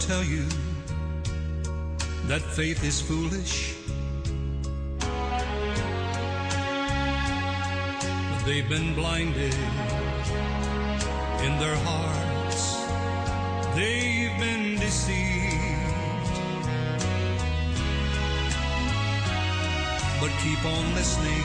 [0.06, 0.44] tell you
[2.26, 3.76] that faith is foolish.
[8.44, 9.54] They've been blinded
[11.46, 12.62] in their hearts,
[13.76, 15.32] they've been deceived.
[20.20, 21.44] But keep on listening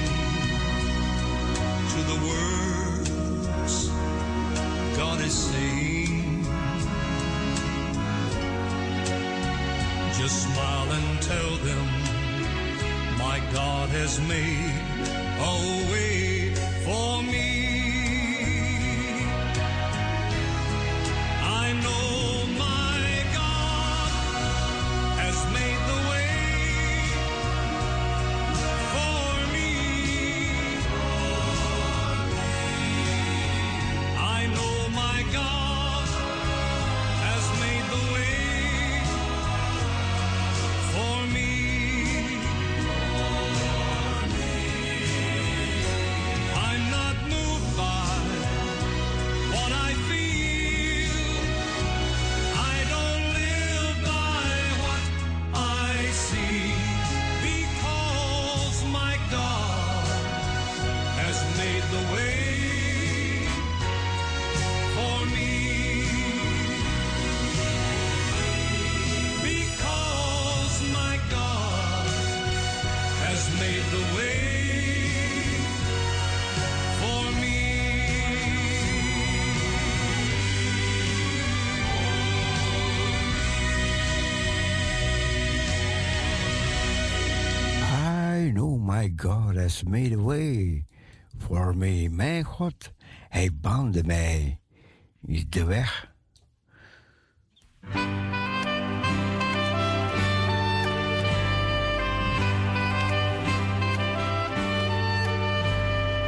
[1.94, 3.90] to the words
[4.98, 5.87] God is saying.
[10.98, 11.88] and tell them
[13.18, 14.74] my God has made
[15.40, 16.54] a way
[16.86, 17.67] for me.
[89.18, 90.86] God has made a way
[91.38, 92.08] for me.
[92.10, 92.92] Mijn God,
[93.30, 94.60] hij baande mij
[95.50, 96.12] de weg.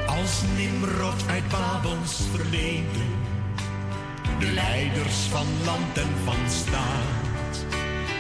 [0.08, 3.12] Als Nimrod uit Babels verleden,
[4.40, 7.66] de leiders van land en van staat,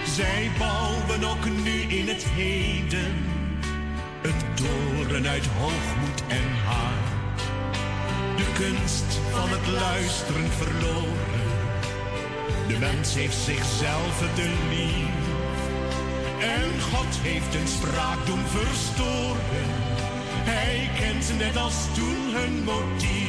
[0.05, 3.38] zij bouwen ook nu in het heden
[4.21, 7.37] een toren uit hoogmoed en haat.
[8.37, 11.47] De kunst van het luisteren verloren.
[12.67, 15.27] De mens heeft zichzelf de lief.
[16.41, 19.67] En God heeft een spraak doen verstoren.
[20.51, 23.28] Hij kent net als toen hun motief.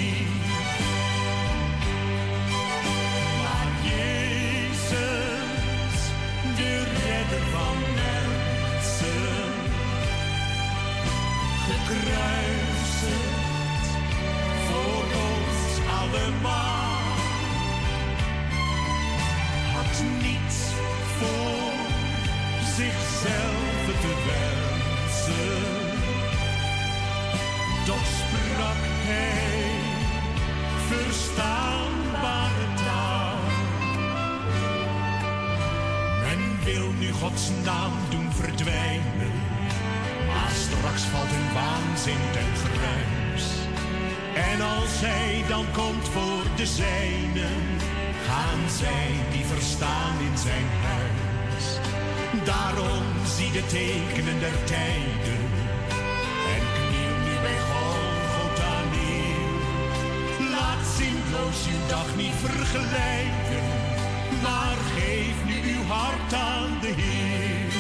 [65.91, 67.72] hart aan de Heer.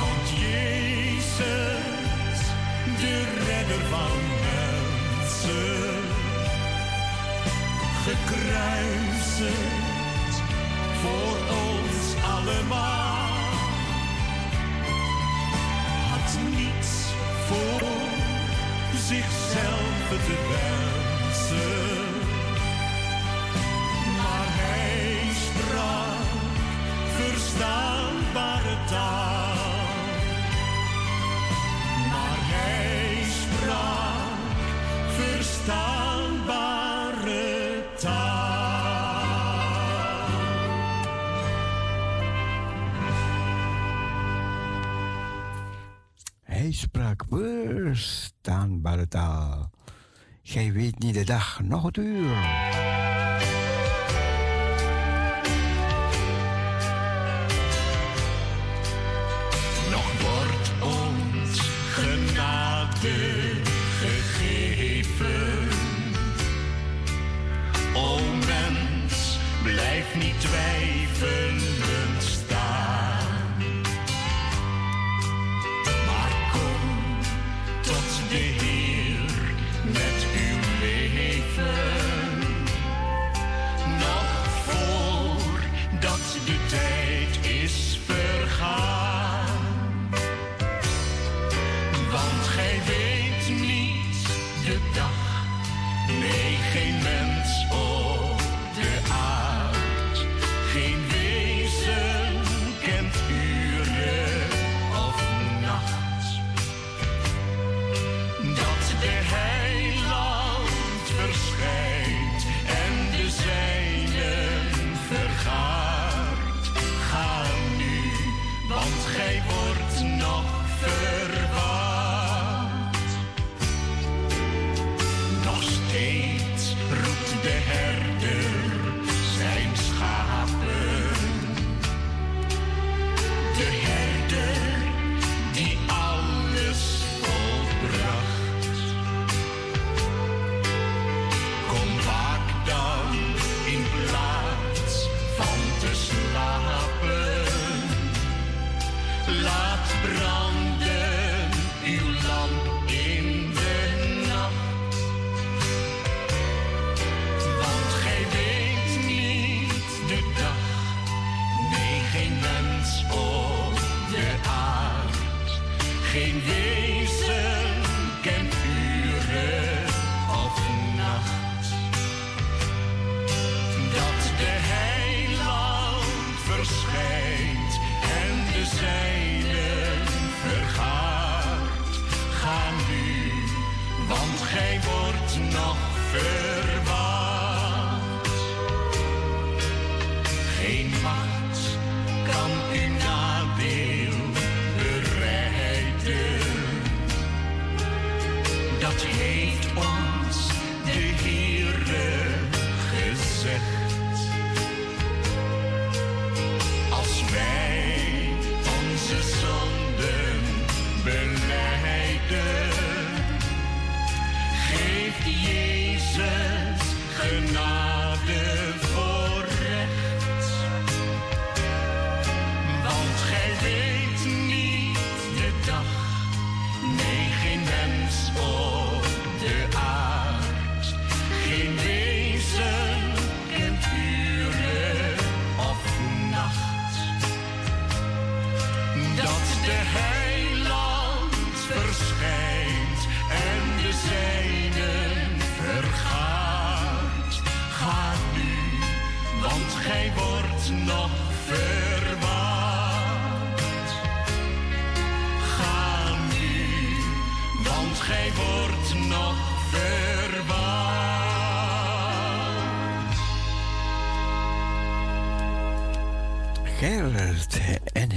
[0.00, 2.40] Want Jezus,
[3.00, 3.16] de
[3.46, 4.18] redder van
[4.48, 6.02] mensen,
[8.04, 9.52] gekruisigd
[11.02, 12.04] voor ons
[12.34, 13.30] allemaal,
[16.10, 16.92] had niets
[17.46, 17.88] voor
[18.96, 20.91] zichzelf te werken.
[49.12, 49.70] Margarita.
[50.42, 52.36] Gij weet niet de dag, nog het uur.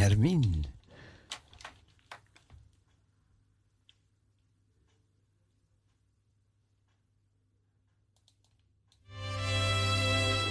[0.05, 0.59] Hermine.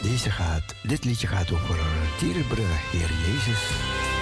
[0.03, 1.79] Deze gaat, dit liedje gaat over
[2.19, 4.14] Tierenbrug, Heer Jezus.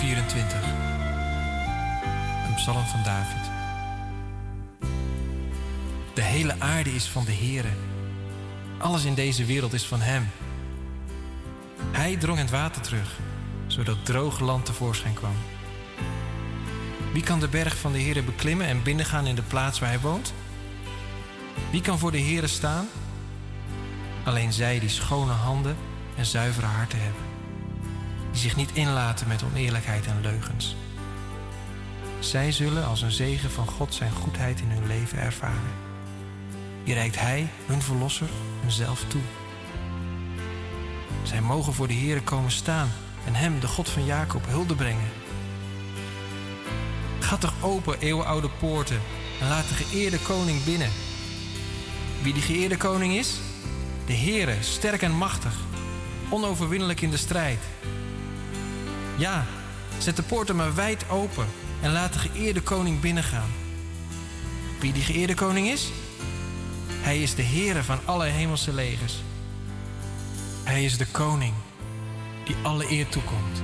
[0.00, 0.62] 24.
[2.46, 3.50] Een psalm van David.
[6.14, 7.68] De hele aarde is van de Heere.
[8.78, 10.28] Alles in deze wereld is van Hem.
[11.90, 13.18] Hij drong het water terug,
[13.66, 15.34] zodat droog land tevoorschijn kwam.
[17.12, 20.00] Wie kan de berg van de Heere beklimmen en binnengaan in de plaats waar Hij
[20.00, 20.32] woont?
[21.70, 22.88] Wie kan voor de Heere staan?
[24.24, 25.76] Alleen zij die schone handen
[26.16, 27.29] en zuivere harten hebben
[28.30, 30.76] die zich niet inlaten met oneerlijkheid en leugens.
[32.18, 35.72] Zij zullen als een zegen van God zijn goedheid in hun leven ervaren.
[36.84, 38.28] Die reikt Hij, hun Verlosser,
[38.60, 39.20] hunzelf toe.
[41.22, 42.90] Zij mogen voor de Heeren komen staan
[43.26, 45.08] en Hem, de God van Jacob, hulde brengen.
[47.20, 49.00] Ga toch open, eeuwenoude poorten,
[49.40, 50.90] en laat de geëerde koning binnen.
[52.22, 53.34] Wie die geëerde koning is?
[54.06, 55.54] De Heere, sterk en machtig,
[56.30, 57.60] onoverwinnelijk in de strijd.
[59.20, 59.44] Ja,
[59.98, 61.46] zet de poorten maar wijd open
[61.82, 63.50] en laat de geëerde koning binnengaan.
[64.80, 65.90] Wie die geëerde koning is?
[66.88, 69.22] Hij is de Heere van alle hemelse legers.
[70.64, 71.54] Hij is de koning
[72.44, 73.62] die alle eer toekomt.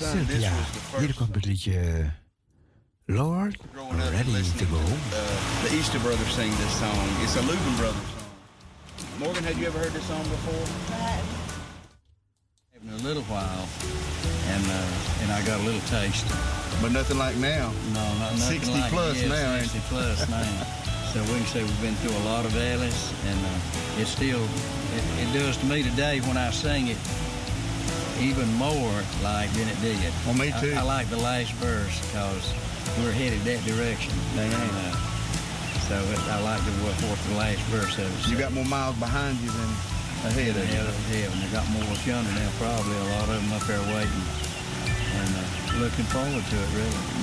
[0.00, 0.52] Ja,
[0.98, 2.10] hier komt het liedje
[3.04, 3.56] Lord,
[4.10, 5.20] Ready to Go Uh,
[5.64, 7.08] the Easter Brothers sing this song.
[7.22, 9.18] It's a Lugan Brothers song.
[9.18, 10.64] Morgan, had you ever heard this song before?
[12.80, 13.68] In a little while,
[14.48, 16.24] and uh, and I got a little taste.
[16.80, 17.70] But nothing like now.
[17.92, 20.52] No, not nothing 60 like plus now, ain't 60 plus now.
[21.12, 24.44] So we can say we've been through a lot of valleys, and uh, it still
[24.96, 26.96] it, it does to me today when I sing it
[28.20, 28.92] even more
[29.22, 30.12] like than it did.
[30.26, 30.74] Well, me too.
[30.76, 32.52] I, I like the last verse because
[33.00, 34.12] we're headed that direction.
[34.36, 34.96] And, uh,
[35.88, 36.94] so it, I like the what
[37.28, 38.30] the last verse of it.
[38.30, 39.70] You got more miles behind you than
[40.30, 41.18] ahead of you.
[41.18, 43.80] yeah, and they got more up yonder now, probably a lot of them up there
[43.90, 44.24] waiting,
[45.16, 47.19] and uh, looking forward to it really.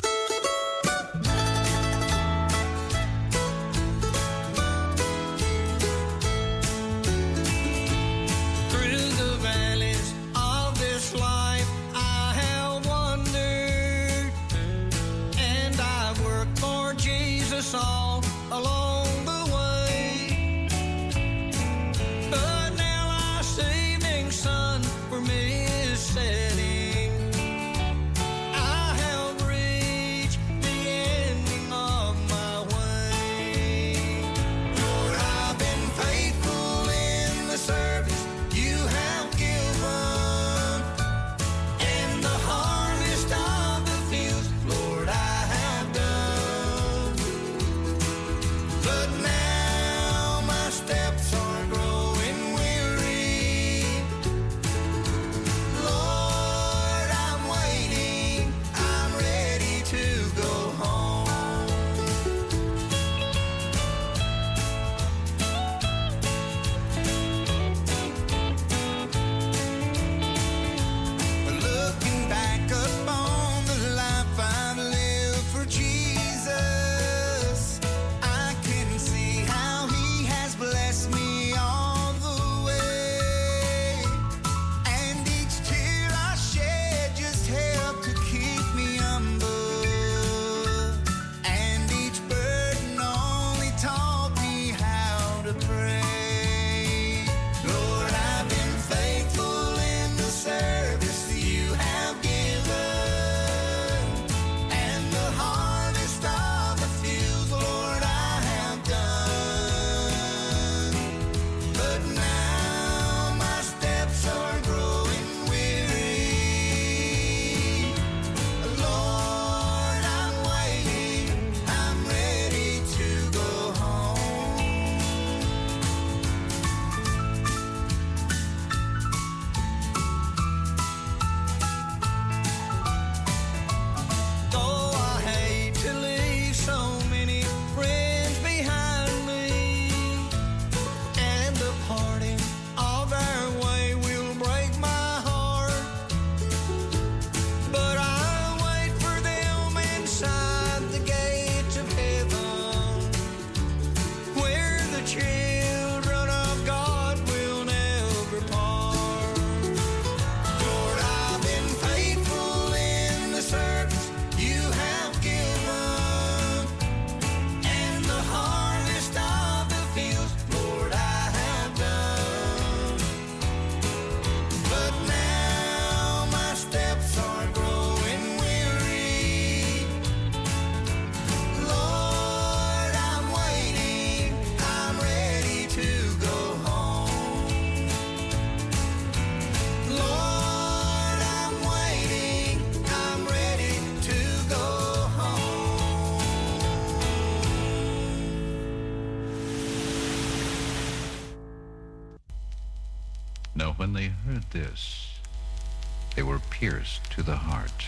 [206.60, 207.86] pierced to the heart,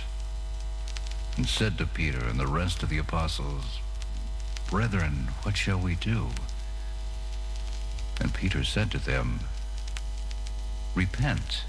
[1.35, 3.79] and said to Peter and the rest of the apostles,
[4.69, 6.27] Brethren, what shall we do?
[8.21, 9.39] And Peter said to them,
[10.93, 11.63] Repent,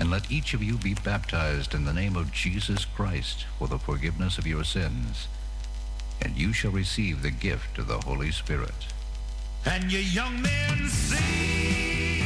[0.00, 3.78] and let each of you be baptized in the name of Jesus Christ for the
[3.78, 5.28] forgiveness of your sins,
[6.20, 8.88] and you shall receive the gift of the Holy Spirit.
[9.64, 12.23] And ye young men see!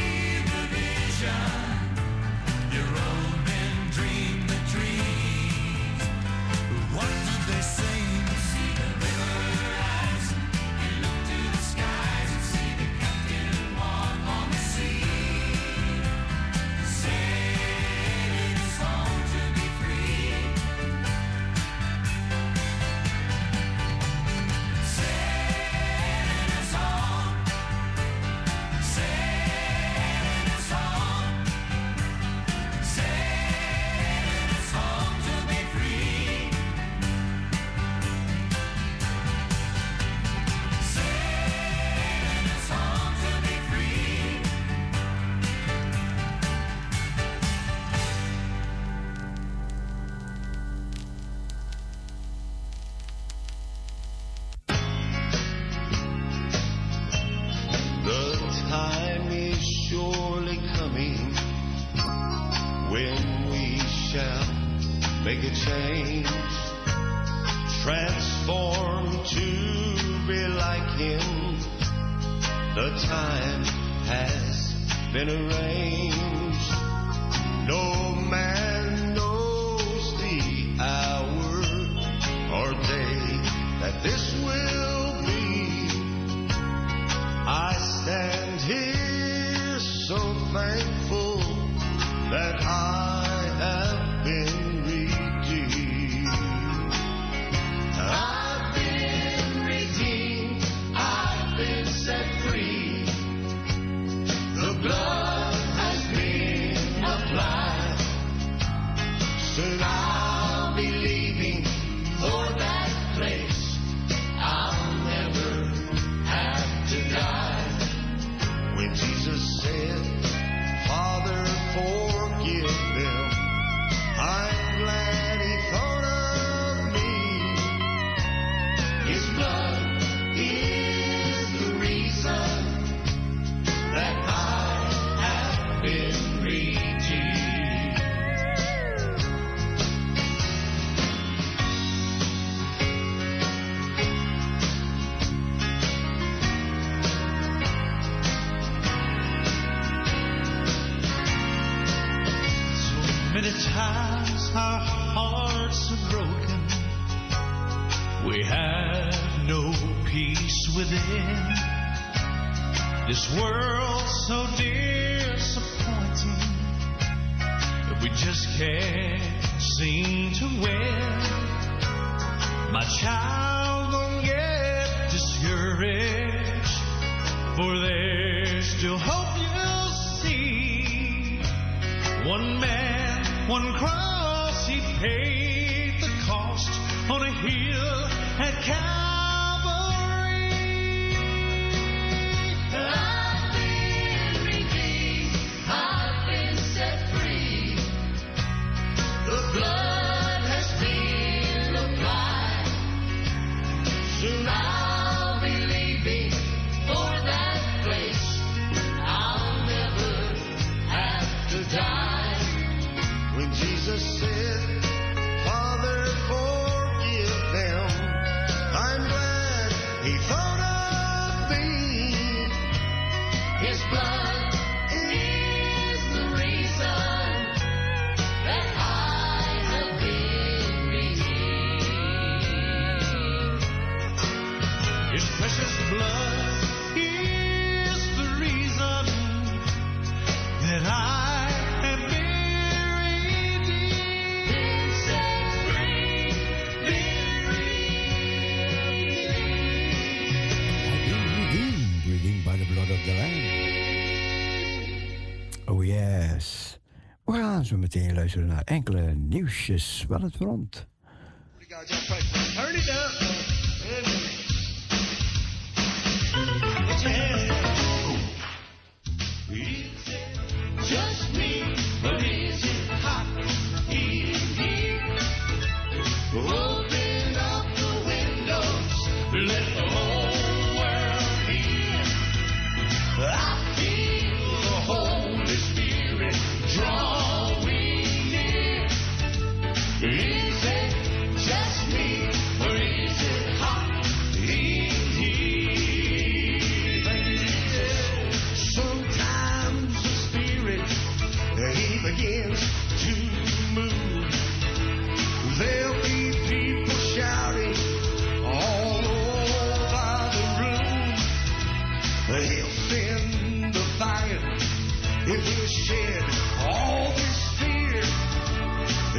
[257.69, 260.87] zo meteen luisteren naar enkele nieuwsjes van het front.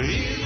[0.02, 0.39] Green.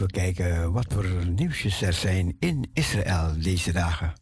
[0.00, 4.12] Even kijken wat voor nieuwsjes er zijn in Israël deze dagen.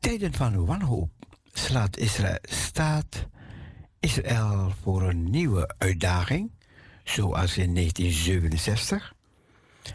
[0.00, 1.10] Tijden van wanhoop
[1.52, 3.26] slaat Israël, staat
[4.00, 6.50] Israël voor een nieuwe uitdaging,
[7.04, 9.14] zoals in 1967.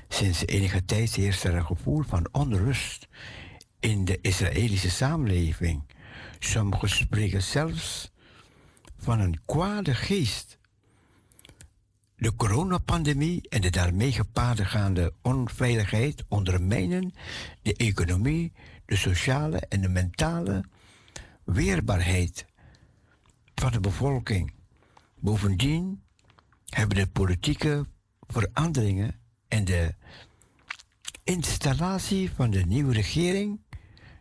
[0.07, 3.07] Sinds enige tijd heerst er een gevoel van onrust
[3.79, 5.83] in de Israëlische samenleving.
[6.39, 8.11] Sommigen spreken zelfs
[8.97, 10.59] van een kwade geest.
[12.21, 17.13] De coronapandemie en de daarmee gepaard gaande onveiligheid ondermijnen
[17.61, 18.53] de economie,
[18.85, 20.63] de sociale en de mentale
[21.43, 22.45] weerbaarheid
[23.55, 24.53] van de bevolking.
[25.19, 26.03] Bovendien
[26.65, 27.85] hebben de politieke
[28.27, 29.95] veranderingen en de
[31.23, 33.59] installatie van de nieuwe regering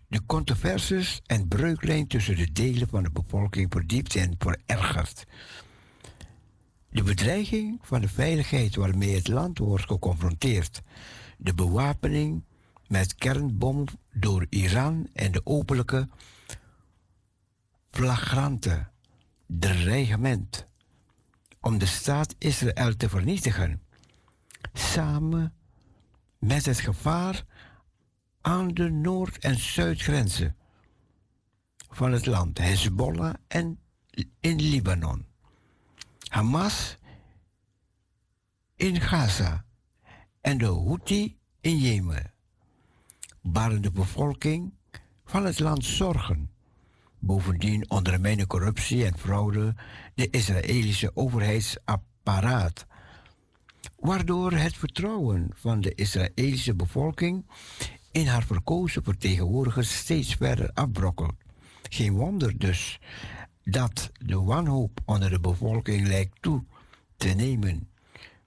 [0.09, 5.27] de controversies en breuklijn tussen de delen van de bevolking verdiept en verergerd.
[6.91, 10.83] De bedreiging van de veiligheid waarmee het land wordt geconfronteerd,
[11.39, 12.45] de bewapening
[12.87, 16.09] met kernbom door Iran en de openlijke
[17.91, 18.89] flagrante
[19.47, 20.67] dreigement
[21.61, 23.83] om de staat Israël te vernietigen,
[24.73, 25.55] samen
[26.39, 27.45] met het gevaar
[28.41, 30.57] aan de noord- en zuidgrenzen
[31.91, 33.79] van het land, Hezbollah en
[34.41, 35.30] in Libanon.
[36.31, 36.97] Hamas
[38.77, 39.65] in Gaza
[40.40, 42.32] en de Houthi in Jemen
[43.43, 44.73] baren de bevolking
[45.24, 46.51] van het land zorgen.
[47.19, 49.74] Bovendien ondermijnen corruptie en fraude
[50.15, 52.86] de Israëlische overheidsapparaat,
[53.98, 57.47] waardoor het vertrouwen van de Israëlische bevolking
[58.11, 61.35] in haar verkozen vertegenwoordigers steeds verder afbrokkelt.
[61.82, 63.01] Geen wonder dus
[63.65, 66.65] dat de wanhoop onder de bevolking lijkt toe
[67.16, 67.89] te nemen.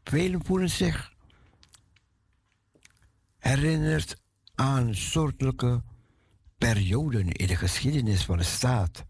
[0.03, 1.13] Velen voelen zich
[3.37, 4.21] herinnerd
[4.55, 5.81] aan soortelijke
[6.57, 9.05] perioden in de geschiedenis van de staat.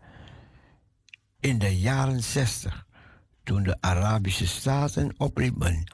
[1.39, 2.87] In de jaren 60,
[3.43, 5.91] toen de Arabische staten opriepen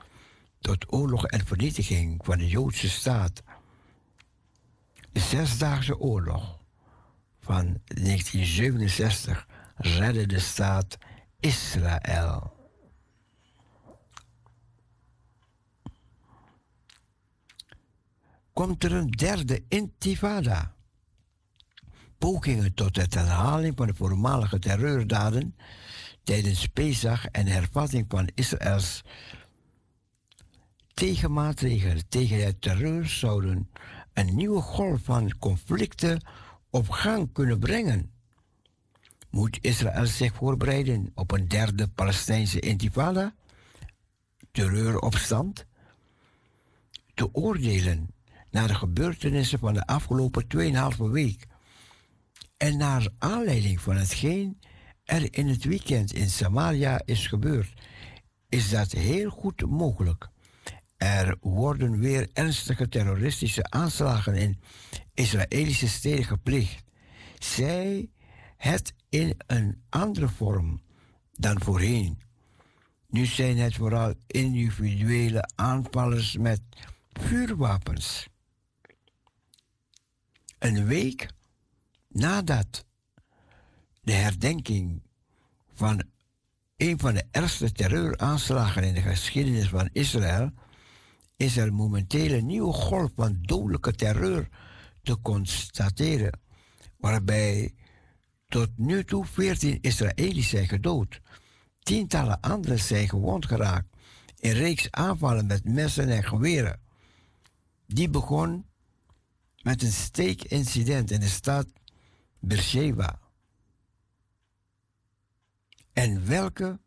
[0.59, 3.43] tot oorlog en vernietiging van de Joodse staat.
[5.11, 6.59] De Zesdaagse Oorlog
[7.39, 9.47] van 1967
[9.79, 10.97] redde de staat
[11.39, 12.57] Israël.
[18.53, 20.77] Komt er een derde intifada?
[22.19, 25.55] pogingen tot het herhaling van de voormalige terreurdaden
[26.23, 29.03] tijdens Pesach en hervatting van Israëls
[30.93, 33.69] tegenmaatregelen tegen het terreur zouden
[34.13, 36.21] een nieuwe golf van conflicten
[36.69, 38.11] op gang kunnen brengen.
[39.29, 43.33] Moet Israël zich voorbereiden op een derde Palestijnse intifada?
[44.51, 45.65] Terreuropstand?
[47.13, 48.07] Te oordelen
[48.51, 50.45] naar de gebeurtenissen van de afgelopen
[50.97, 51.45] 2,5 week
[52.57, 54.59] en naar aanleiding van hetgeen
[55.03, 57.73] er in het weekend in Samaria is gebeurd,
[58.49, 60.29] is dat heel goed mogelijk.
[60.97, 64.59] Er worden weer ernstige terroristische aanslagen in
[65.13, 66.83] Israëlische steden gepleegd.
[67.37, 68.09] Zij
[68.59, 70.81] het in een andere vorm
[71.31, 72.21] dan voorheen.
[73.07, 76.61] Nu zijn het vooral individuele aanvallers met
[77.11, 78.27] vuurwapens.
[80.59, 81.29] Een week
[82.07, 82.85] nadat
[84.01, 85.01] de herdenking
[85.73, 86.03] van
[86.77, 90.51] een van de ergste terreuraanslagen in de geschiedenis van Israël
[91.35, 94.49] is er momenteel een nieuwe golf van dodelijke terreur
[95.01, 96.39] te constateren,
[96.97, 97.73] waarbij
[98.49, 101.21] tot nu toe 14 Israëli's zijn gedood.
[101.79, 103.87] Tientallen anderen zijn gewond geraakt
[104.39, 106.79] in reeks aanvallen met messen en geweren.
[107.87, 108.65] Die begon
[109.61, 111.67] met een steekincident in de stad
[112.39, 113.19] Beersheba.
[115.93, 116.79] En welke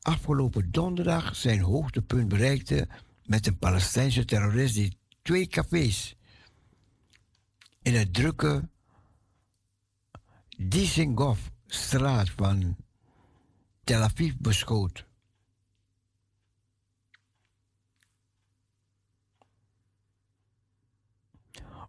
[0.00, 2.88] afgelopen donderdag zijn hoogtepunt bereikte
[3.24, 6.16] met een Palestijnse terrorist die twee cafés
[7.82, 8.68] in het drukke
[10.68, 12.76] Dizengoff-straat van
[13.84, 15.06] Tel Aviv beschoot.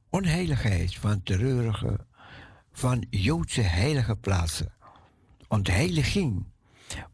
[0.10, 2.06] Onheiligheid van terreurige,
[2.72, 4.74] van Joodse heilige plaatsen.
[5.48, 6.46] Ontheiliging.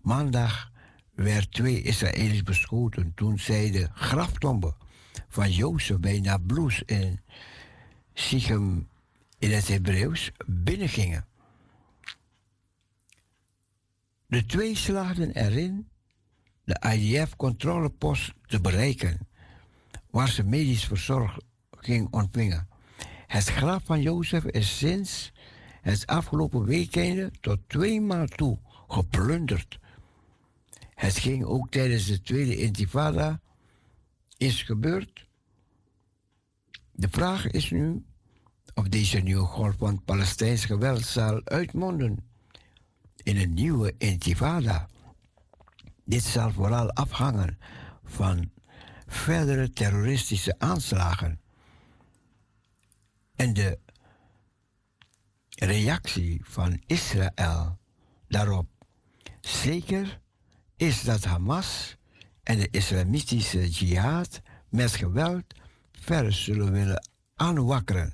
[0.02, 0.72] Maandag
[1.14, 4.76] werd twee Israëli's beschoten toen zij de graftombe
[5.28, 7.20] van Jozef bij Nablus in
[8.14, 8.88] Sichem
[9.40, 11.29] in het Hebreeuws binnengingen.
[14.30, 15.90] De twee slaagden erin
[16.64, 19.28] de IDF-controlepost te bereiken,
[20.10, 22.68] waar ze medisch verzorging ontvingen.
[23.28, 25.32] Het graf van Jozef is sinds
[25.82, 29.80] het afgelopen weekende tot twee maal toe geplunderd.
[30.94, 33.42] Het ging ook tijdens de tweede intifada
[34.38, 35.28] is gebeurd.
[36.92, 38.06] De vraag is nu
[38.74, 42.29] of deze nieuwe golf van Palestijns geweld zal uitmonden
[43.30, 44.88] in een nieuwe intifada.
[46.04, 47.60] Dit zal vooral afhangen
[48.04, 48.52] van
[49.08, 51.40] verdere terroristische aanslagen
[53.36, 53.80] en de
[55.50, 57.78] reactie van Israël
[58.28, 58.68] daarop.
[59.42, 60.20] Zeker
[60.76, 61.98] is dat Hamas
[62.44, 65.44] en de islamitische jihad met geweld
[65.92, 68.14] verder zullen willen aanwakkeren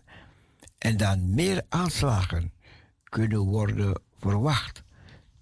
[0.78, 2.54] en dan meer aanslagen
[3.04, 4.85] kunnen worden verwacht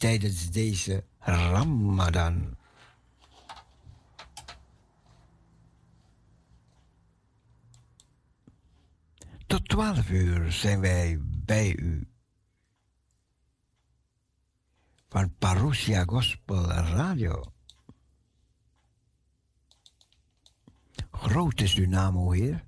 [0.03, 2.57] tijdens deze Ramadan.
[9.47, 12.07] Tot twaalf uur zijn wij bij u.
[15.07, 17.43] Van Parousia Gospel Radio.
[21.11, 22.65] Groot is uw naam, o Heer.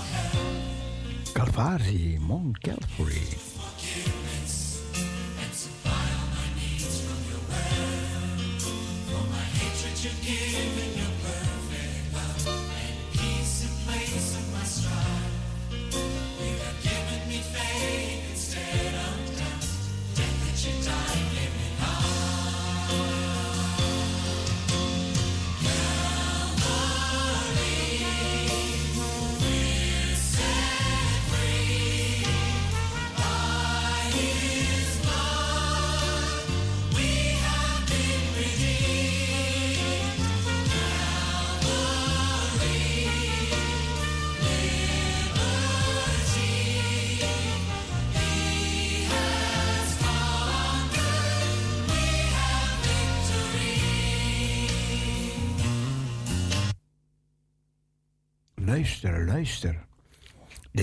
[0.00, 1.34] Health.
[1.34, 3.41] Calvary, Mount Calvary.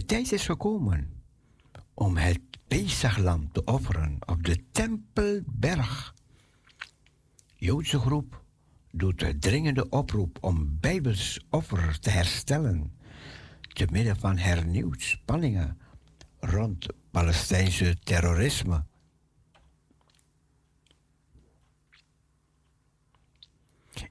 [0.10, 1.24] Tijd is gekomen
[1.94, 6.14] om het Pesachlam te offeren op de Tempelberg.
[7.56, 8.44] Joodse groep
[8.92, 12.98] doet de dringende oproep om Bijbels offer te herstellen.
[13.74, 15.78] Te midden van hernieuwd spanningen
[16.40, 18.86] rond Palestijnse terrorisme.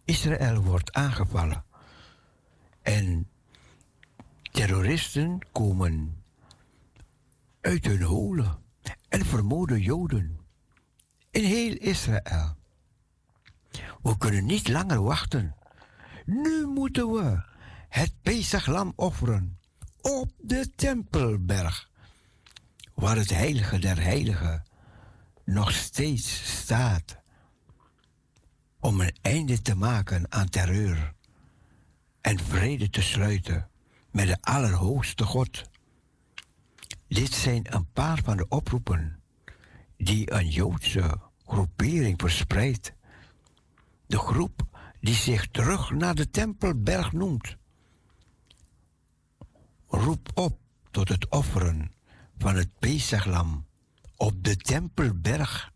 [0.04, 1.64] Israël wordt aangevallen
[2.82, 3.28] en
[4.58, 6.24] terroristen komen
[7.60, 8.58] uit hun holen
[9.08, 10.40] en vermoorden Joden
[11.30, 12.56] in heel Israël.
[14.02, 15.54] We kunnen niet langer wachten.
[16.24, 17.42] Nu moeten we
[17.88, 19.58] het Pesachlam offeren
[20.00, 21.90] op de Tempelberg,
[22.94, 24.62] waar het heilige der heiligen
[25.44, 27.18] nog steeds staat,
[28.80, 31.14] om een einde te maken aan terreur
[32.20, 33.67] en vrede te sluiten
[34.10, 35.70] met de Allerhoogste God.
[37.08, 39.20] Dit zijn een paar van de oproepen
[39.96, 42.92] die een Joodse groepering verspreidt.
[44.06, 44.62] De groep
[45.00, 47.56] die zich terug naar de Tempelberg noemt.
[49.86, 50.58] Roep op
[50.90, 51.92] tot het offeren
[52.38, 53.66] van het Pesachlam
[54.16, 55.72] op de Tempelberg.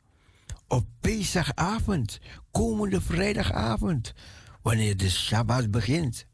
[0.68, 4.12] Op Pesachavond, komende vrijdagavond,
[4.62, 6.26] wanneer de Shabbat begint.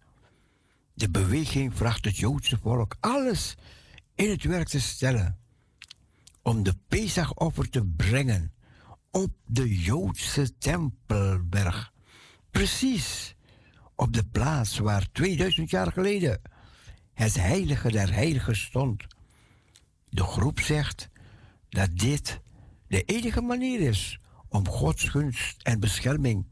[0.98, 3.54] De beweging vraagt het Joodse volk alles
[4.14, 5.38] in het werk te stellen
[6.42, 8.52] om de Pesachoffer te brengen
[9.10, 11.92] op de Joodse Tempelberg.
[12.50, 13.34] Precies
[13.94, 16.40] op de plaats waar 2000 jaar geleden
[17.14, 19.04] het heilige der heiligen stond.
[20.08, 21.08] De groep zegt
[21.68, 22.40] dat dit
[22.86, 26.46] de enige manier is om Gods gunst en bescherming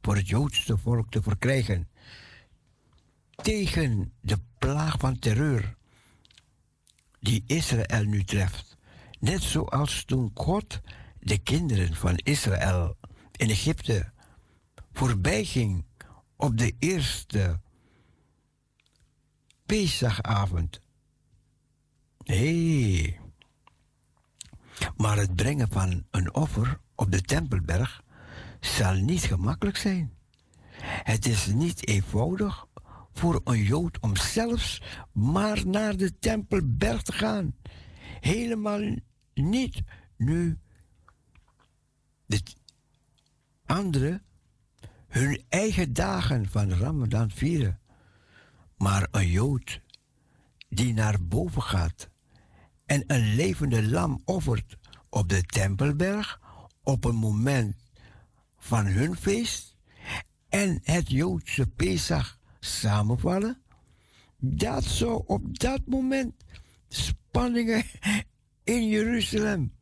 [0.00, 1.88] voor het Joodse volk te verkrijgen
[3.42, 5.76] tegen de plaag van terreur
[7.20, 8.76] die Israël nu treft.
[9.18, 10.80] Net zoals toen God
[11.20, 12.96] de kinderen van Israël
[13.32, 14.12] in Egypte
[14.92, 15.84] voorbij ging
[16.36, 17.60] op de eerste
[19.66, 20.80] Pesachavond.
[22.24, 23.18] Nee.
[24.96, 28.02] Maar het brengen van een offer op de Tempelberg
[28.60, 30.12] zal niet gemakkelijk zijn.
[30.82, 32.66] Het is niet eenvoudig
[33.20, 34.82] voor een Jood om zelfs
[35.12, 37.54] maar naar de Tempelberg te gaan.
[38.20, 38.96] Helemaal
[39.34, 39.82] niet
[40.16, 40.58] nu
[42.26, 42.42] de
[43.66, 44.22] anderen
[45.08, 47.80] hun eigen dagen van Ramadan vieren.
[48.76, 49.80] Maar een Jood
[50.68, 52.10] die naar boven gaat
[52.86, 54.76] en een levende lam offert
[55.08, 56.40] op de Tempelberg
[56.82, 57.76] op een moment
[58.58, 59.76] van hun feest
[60.48, 63.62] en het Joodse Pesach samenvallen,
[64.38, 66.34] dat zou op dat moment
[66.88, 67.84] spanningen
[68.64, 69.72] in Jeruzalem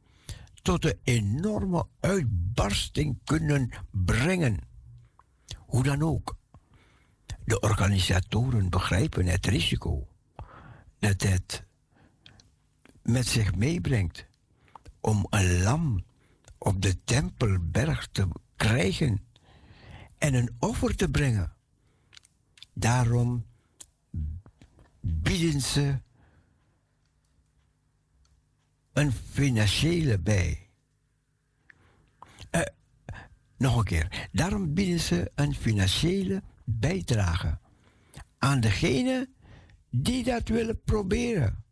[0.62, 4.58] tot een enorme uitbarsting kunnen brengen.
[5.56, 6.36] Hoe dan ook,
[7.44, 10.08] de organisatoren begrijpen het risico
[10.98, 11.64] dat het
[13.02, 14.26] met zich meebrengt
[15.00, 16.04] om een lam
[16.58, 19.24] op de Tempelberg te krijgen
[20.18, 21.52] en een offer te brengen.
[22.78, 23.46] Daarom
[25.00, 25.98] bieden ze
[28.92, 30.68] een financiële bij.
[32.50, 32.60] Eh,
[33.56, 34.28] nog een keer.
[34.32, 37.58] Daarom bieden ze een financiële bijdrage
[38.38, 39.28] aan degene
[39.90, 41.64] die dat willen proberen.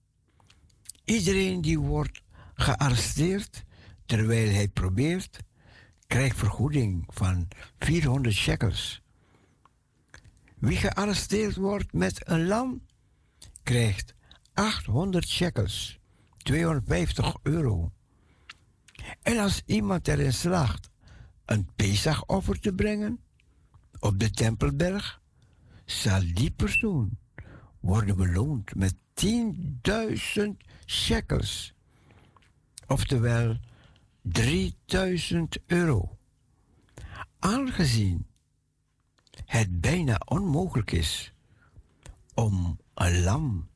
[1.05, 2.23] Iedereen die wordt
[2.55, 3.65] gearresteerd
[4.07, 5.39] terwijl hij probeert,
[6.07, 9.05] krijgt vergoeding van 400 shekels.
[10.67, 12.87] Wie gearresteerd wordt met een lam,
[13.63, 14.15] krijgt
[14.55, 15.99] 800 shekels,
[16.37, 17.93] 250 euro.
[19.23, 20.91] En als iemand erin slaagt
[21.45, 23.21] een Pesachoffer te brengen
[23.99, 25.21] op de Tempelberg,
[25.85, 27.19] zal die persoon
[27.81, 30.43] worden beloond met 10.000
[30.87, 31.75] shekels,
[32.87, 33.57] oftewel
[34.23, 36.19] 3000 euro.
[37.39, 38.27] Aangezien
[39.45, 41.35] het bijna onmogelijk is
[42.35, 43.69] om een lam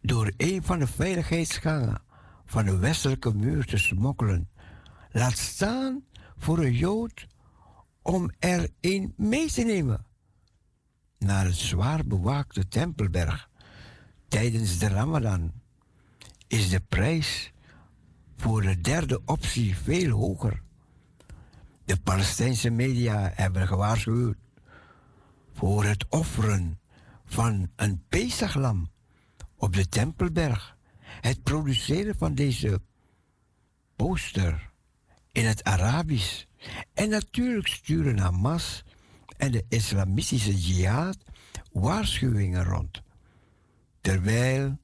[0.00, 2.02] door een van de veiligheidsgangen
[2.44, 4.50] van de westelijke muur te smokkelen,
[5.10, 6.04] laat staan
[6.36, 7.26] voor een Jood
[8.02, 10.06] om er een mee te nemen
[11.18, 13.50] naar het zwaar bewaakte Tempelberg
[14.28, 15.52] tijdens de Ramadan,
[16.46, 17.52] is de prijs
[18.36, 20.62] voor de derde optie veel hoger.
[21.92, 24.36] De Palestijnse media hebben gewaarschuwd
[25.52, 26.80] voor het offeren
[27.24, 28.90] van een Pesachlam
[29.56, 30.76] op de Tempelberg.
[31.20, 32.80] Het produceren van deze
[33.96, 34.70] poster
[35.32, 36.44] in het Arabisch.
[36.94, 38.84] En natuurlijk sturen Hamas
[39.36, 41.18] en de islamitische jihad
[41.72, 43.02] waarschuwingen rond.
[44.00, 44.78] Terwijl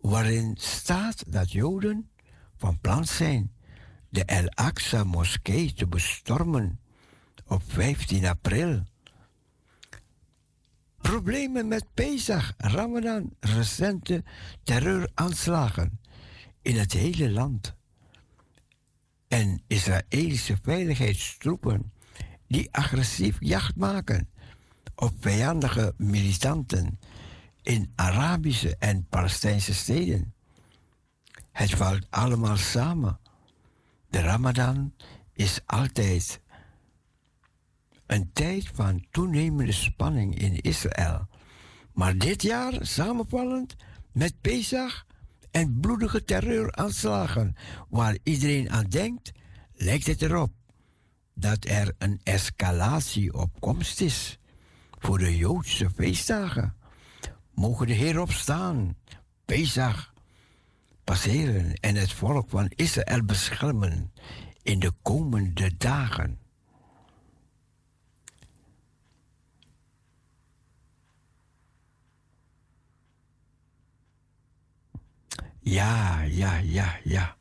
[0.00, 2.10] waarin staat dat Joden
[2.56, 3.54] van plan zijn
[4.14, 6.80] de El Aqsa-moskee te bestormen
[7.46, 8.82] op 15 april.
[11.00, 14.24] Problemen met Pesach, Ramadan, recente
[14.62, 16.00] terreuraanslagen
[16.62, 17.74] in het hele land.
[19.28, 21.92] En Israëlische veiligheidstroepen
[22.46, 24.28] die agressief jacht maken
[24.94, 26.98] op vijandige militanten
[27.62, 30.34] in Arabische en Palestijnse steden.
[31.52, 33.22] Het valt allemaal samen.
[34.14, 34.94] De Ramadan
[35.32, 36.40] is altijd
[38.06, 41.28] een tijd van toenemende spanning in Israël.
[41.92, 43.76] Maar dit jaar samenvallend
[44.12, 45.06] met Pesach
[45.50, 47.56] en bloedige terreuraanslagen
[47.88, 49.32] waar iedereen aan denkt,
[49.74, 50.52] lijkt het erop
[51.34, 54.38] dat er een escalatie op komst is
[54.98, 56.76] voor de Joodse feestdagen.
[57.54, 58.96] Mogen de Heer opstaan,
[59.44, 60.13] Pesach
[61.04, 64.12] passeren en het volk van Israël beschermen
[64.62, 66.38] in de komende dagen.
[75.60, 77.36] Ja, ja, ja, ja.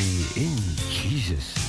[0.00, 0.56] Victory in
[0.90, 1.59] Jesus.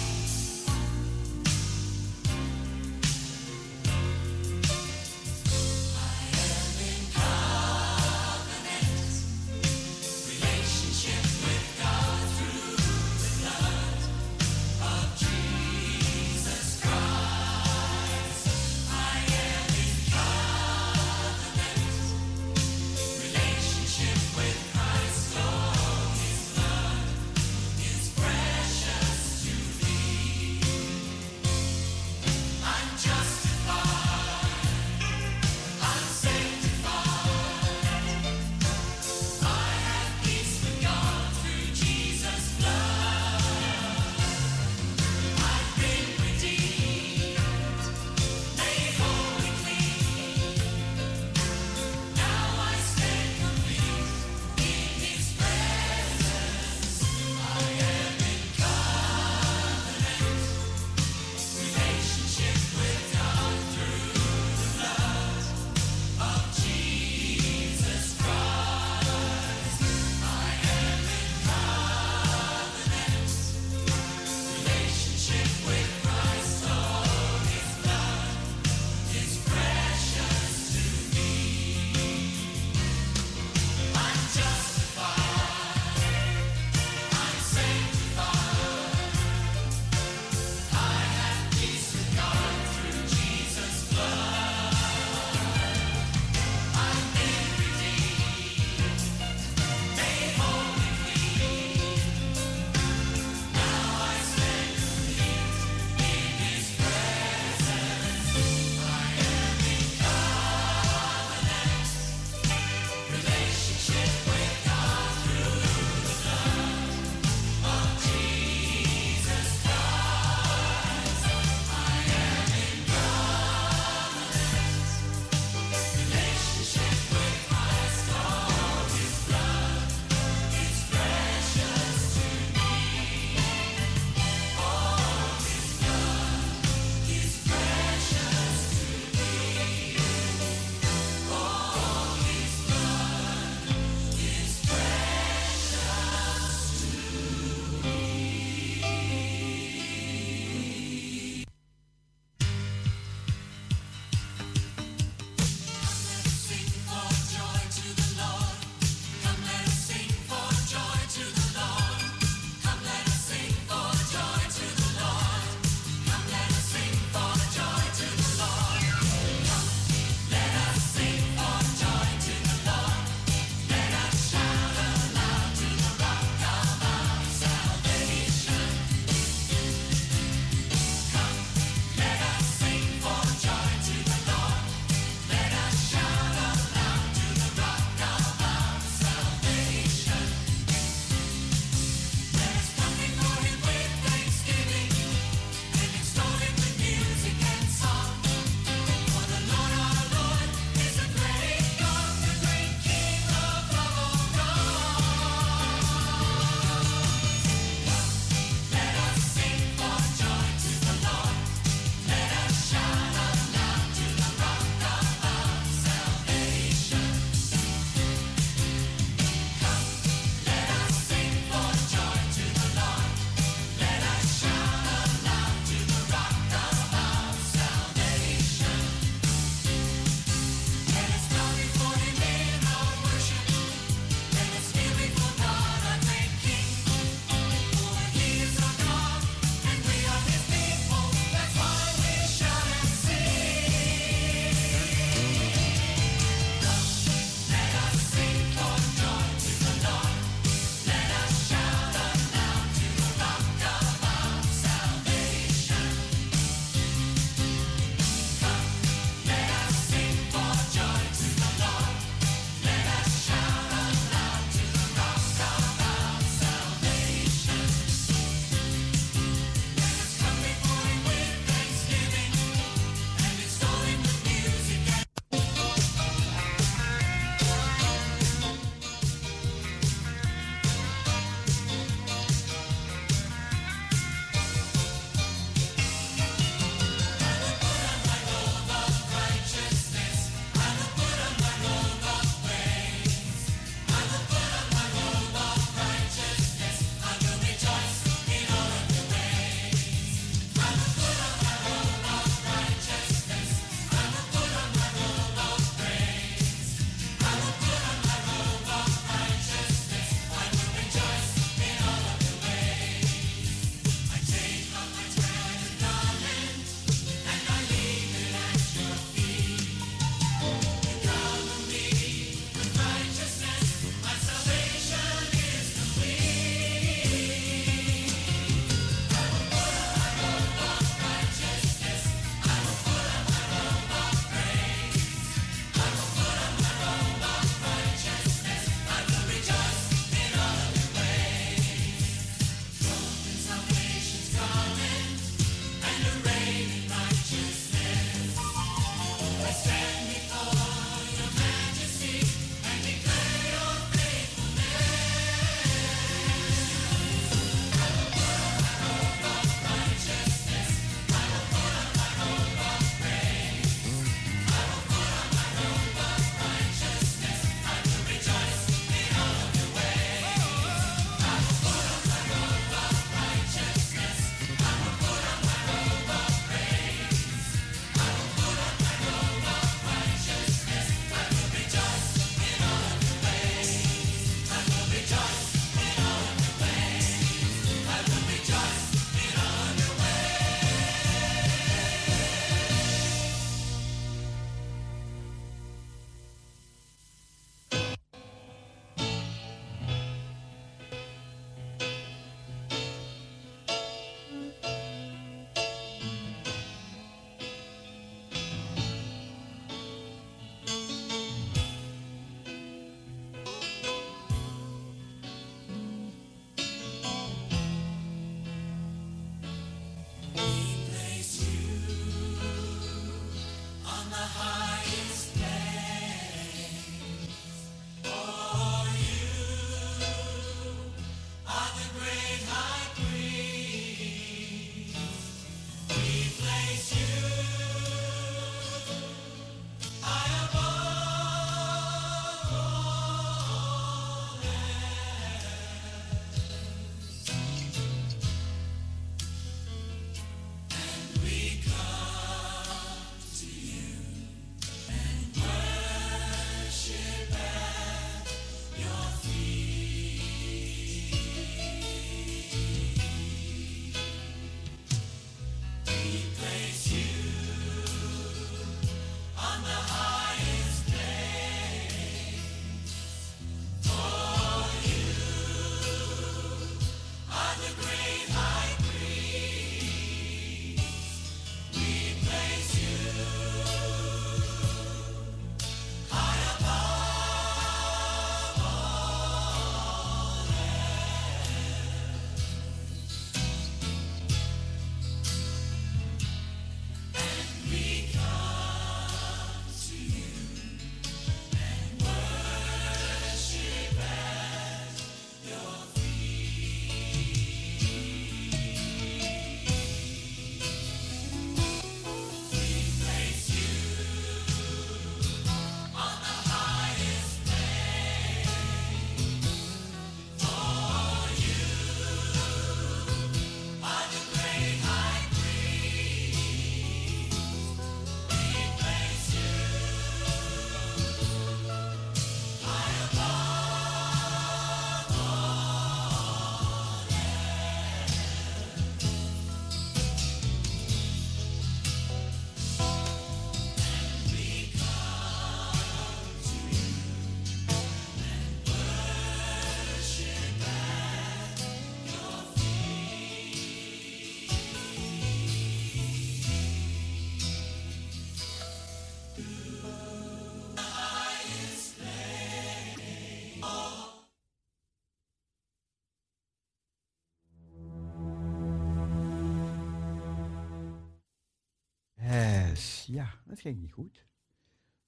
[573.12, 574.26] ja, dat ging niet goed.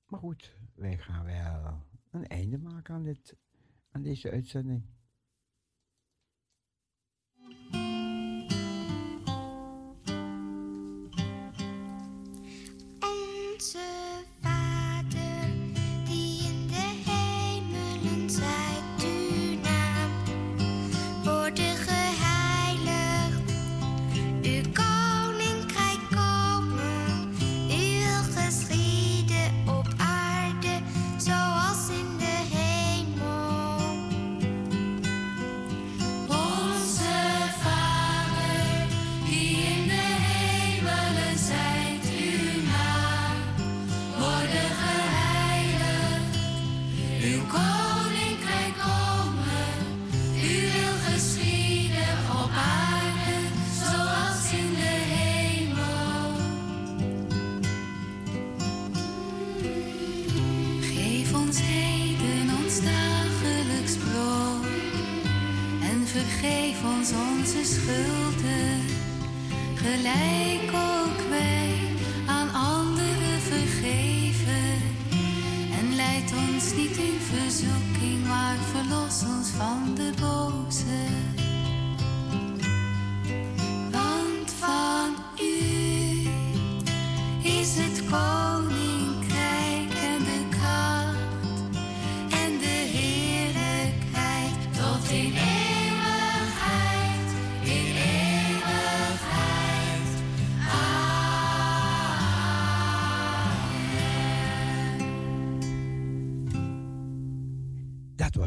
[0.07, 3.37] Maar goed, wij gaan wel een einde maken aan, dit,
[3.91, 4.83] aan deze uitzending.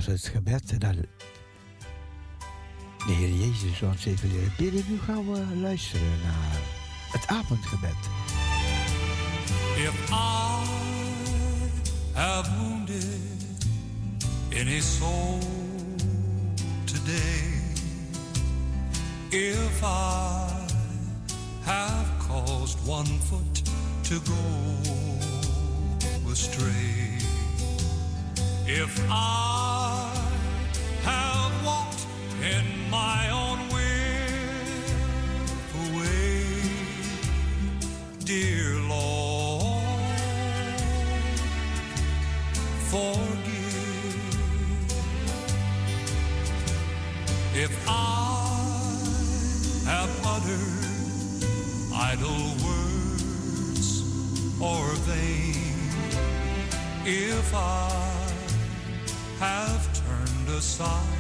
[0.07, 0.95] het gebed dat
[3.07, 4.85] de Heer Jezus ons heeft leren bidden.
[4.89, 6.61] Nu gaan we eh, luisteren naar
[7.11, 7.97] het avondgebed.
[9.77, 10.67] If I
[12.13, 13.05] have wounded
[14.49, 15.39] in his soul
[16.85, 17.63] today,
[19.31, 20.49] if I
[21.63, 23.63] have caused one foot
[24.03, 24.35] to go
[26.31, 27.19] astray,
[28.67, 29.56] if I
[32.97, 34.87] my own will
[35.85, 36.41] away,
[38.25, 40.17] dear Lord.
[42.93, 44.17] Forgive
[47.67, 47.91] if I
[49.91, 51.33] have uttered
[52.11, 53.89] idle words
[54.69, 55.77] or vain,
[57.05, 57.91] if I
[59.39, 61.16] have turned aside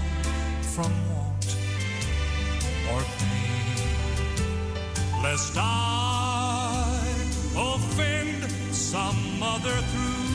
[5.36, 6.96] lest I
[7.54, 10.32] offend some mother through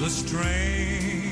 [0.00, 1.23] the strain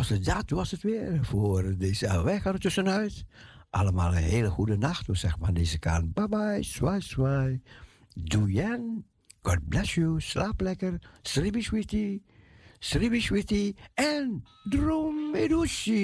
[0.00, 1.18] was het dat, was het weer.
[1.22, 3.24] Voor deze weg er tussenuit.
[3.70, 5.06] Allemaal een hele goede nacht.
[5.06, 6.14] Dus zeg maar deze kant.
[6.14, 7.62] Bye bye, swai swai.
[8.14, 9.04] Doeien.
[9.42, 10.20] God bless you.
[10.20, 10.98] Slaap lekker.
[11.22, 12.24] Sribi sweetie.
[12.78, 13.76] Sribi sweetie.
[13.94, 15.98] En dromedushi.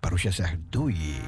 [0.00, 1.20] Parusha zegt doei.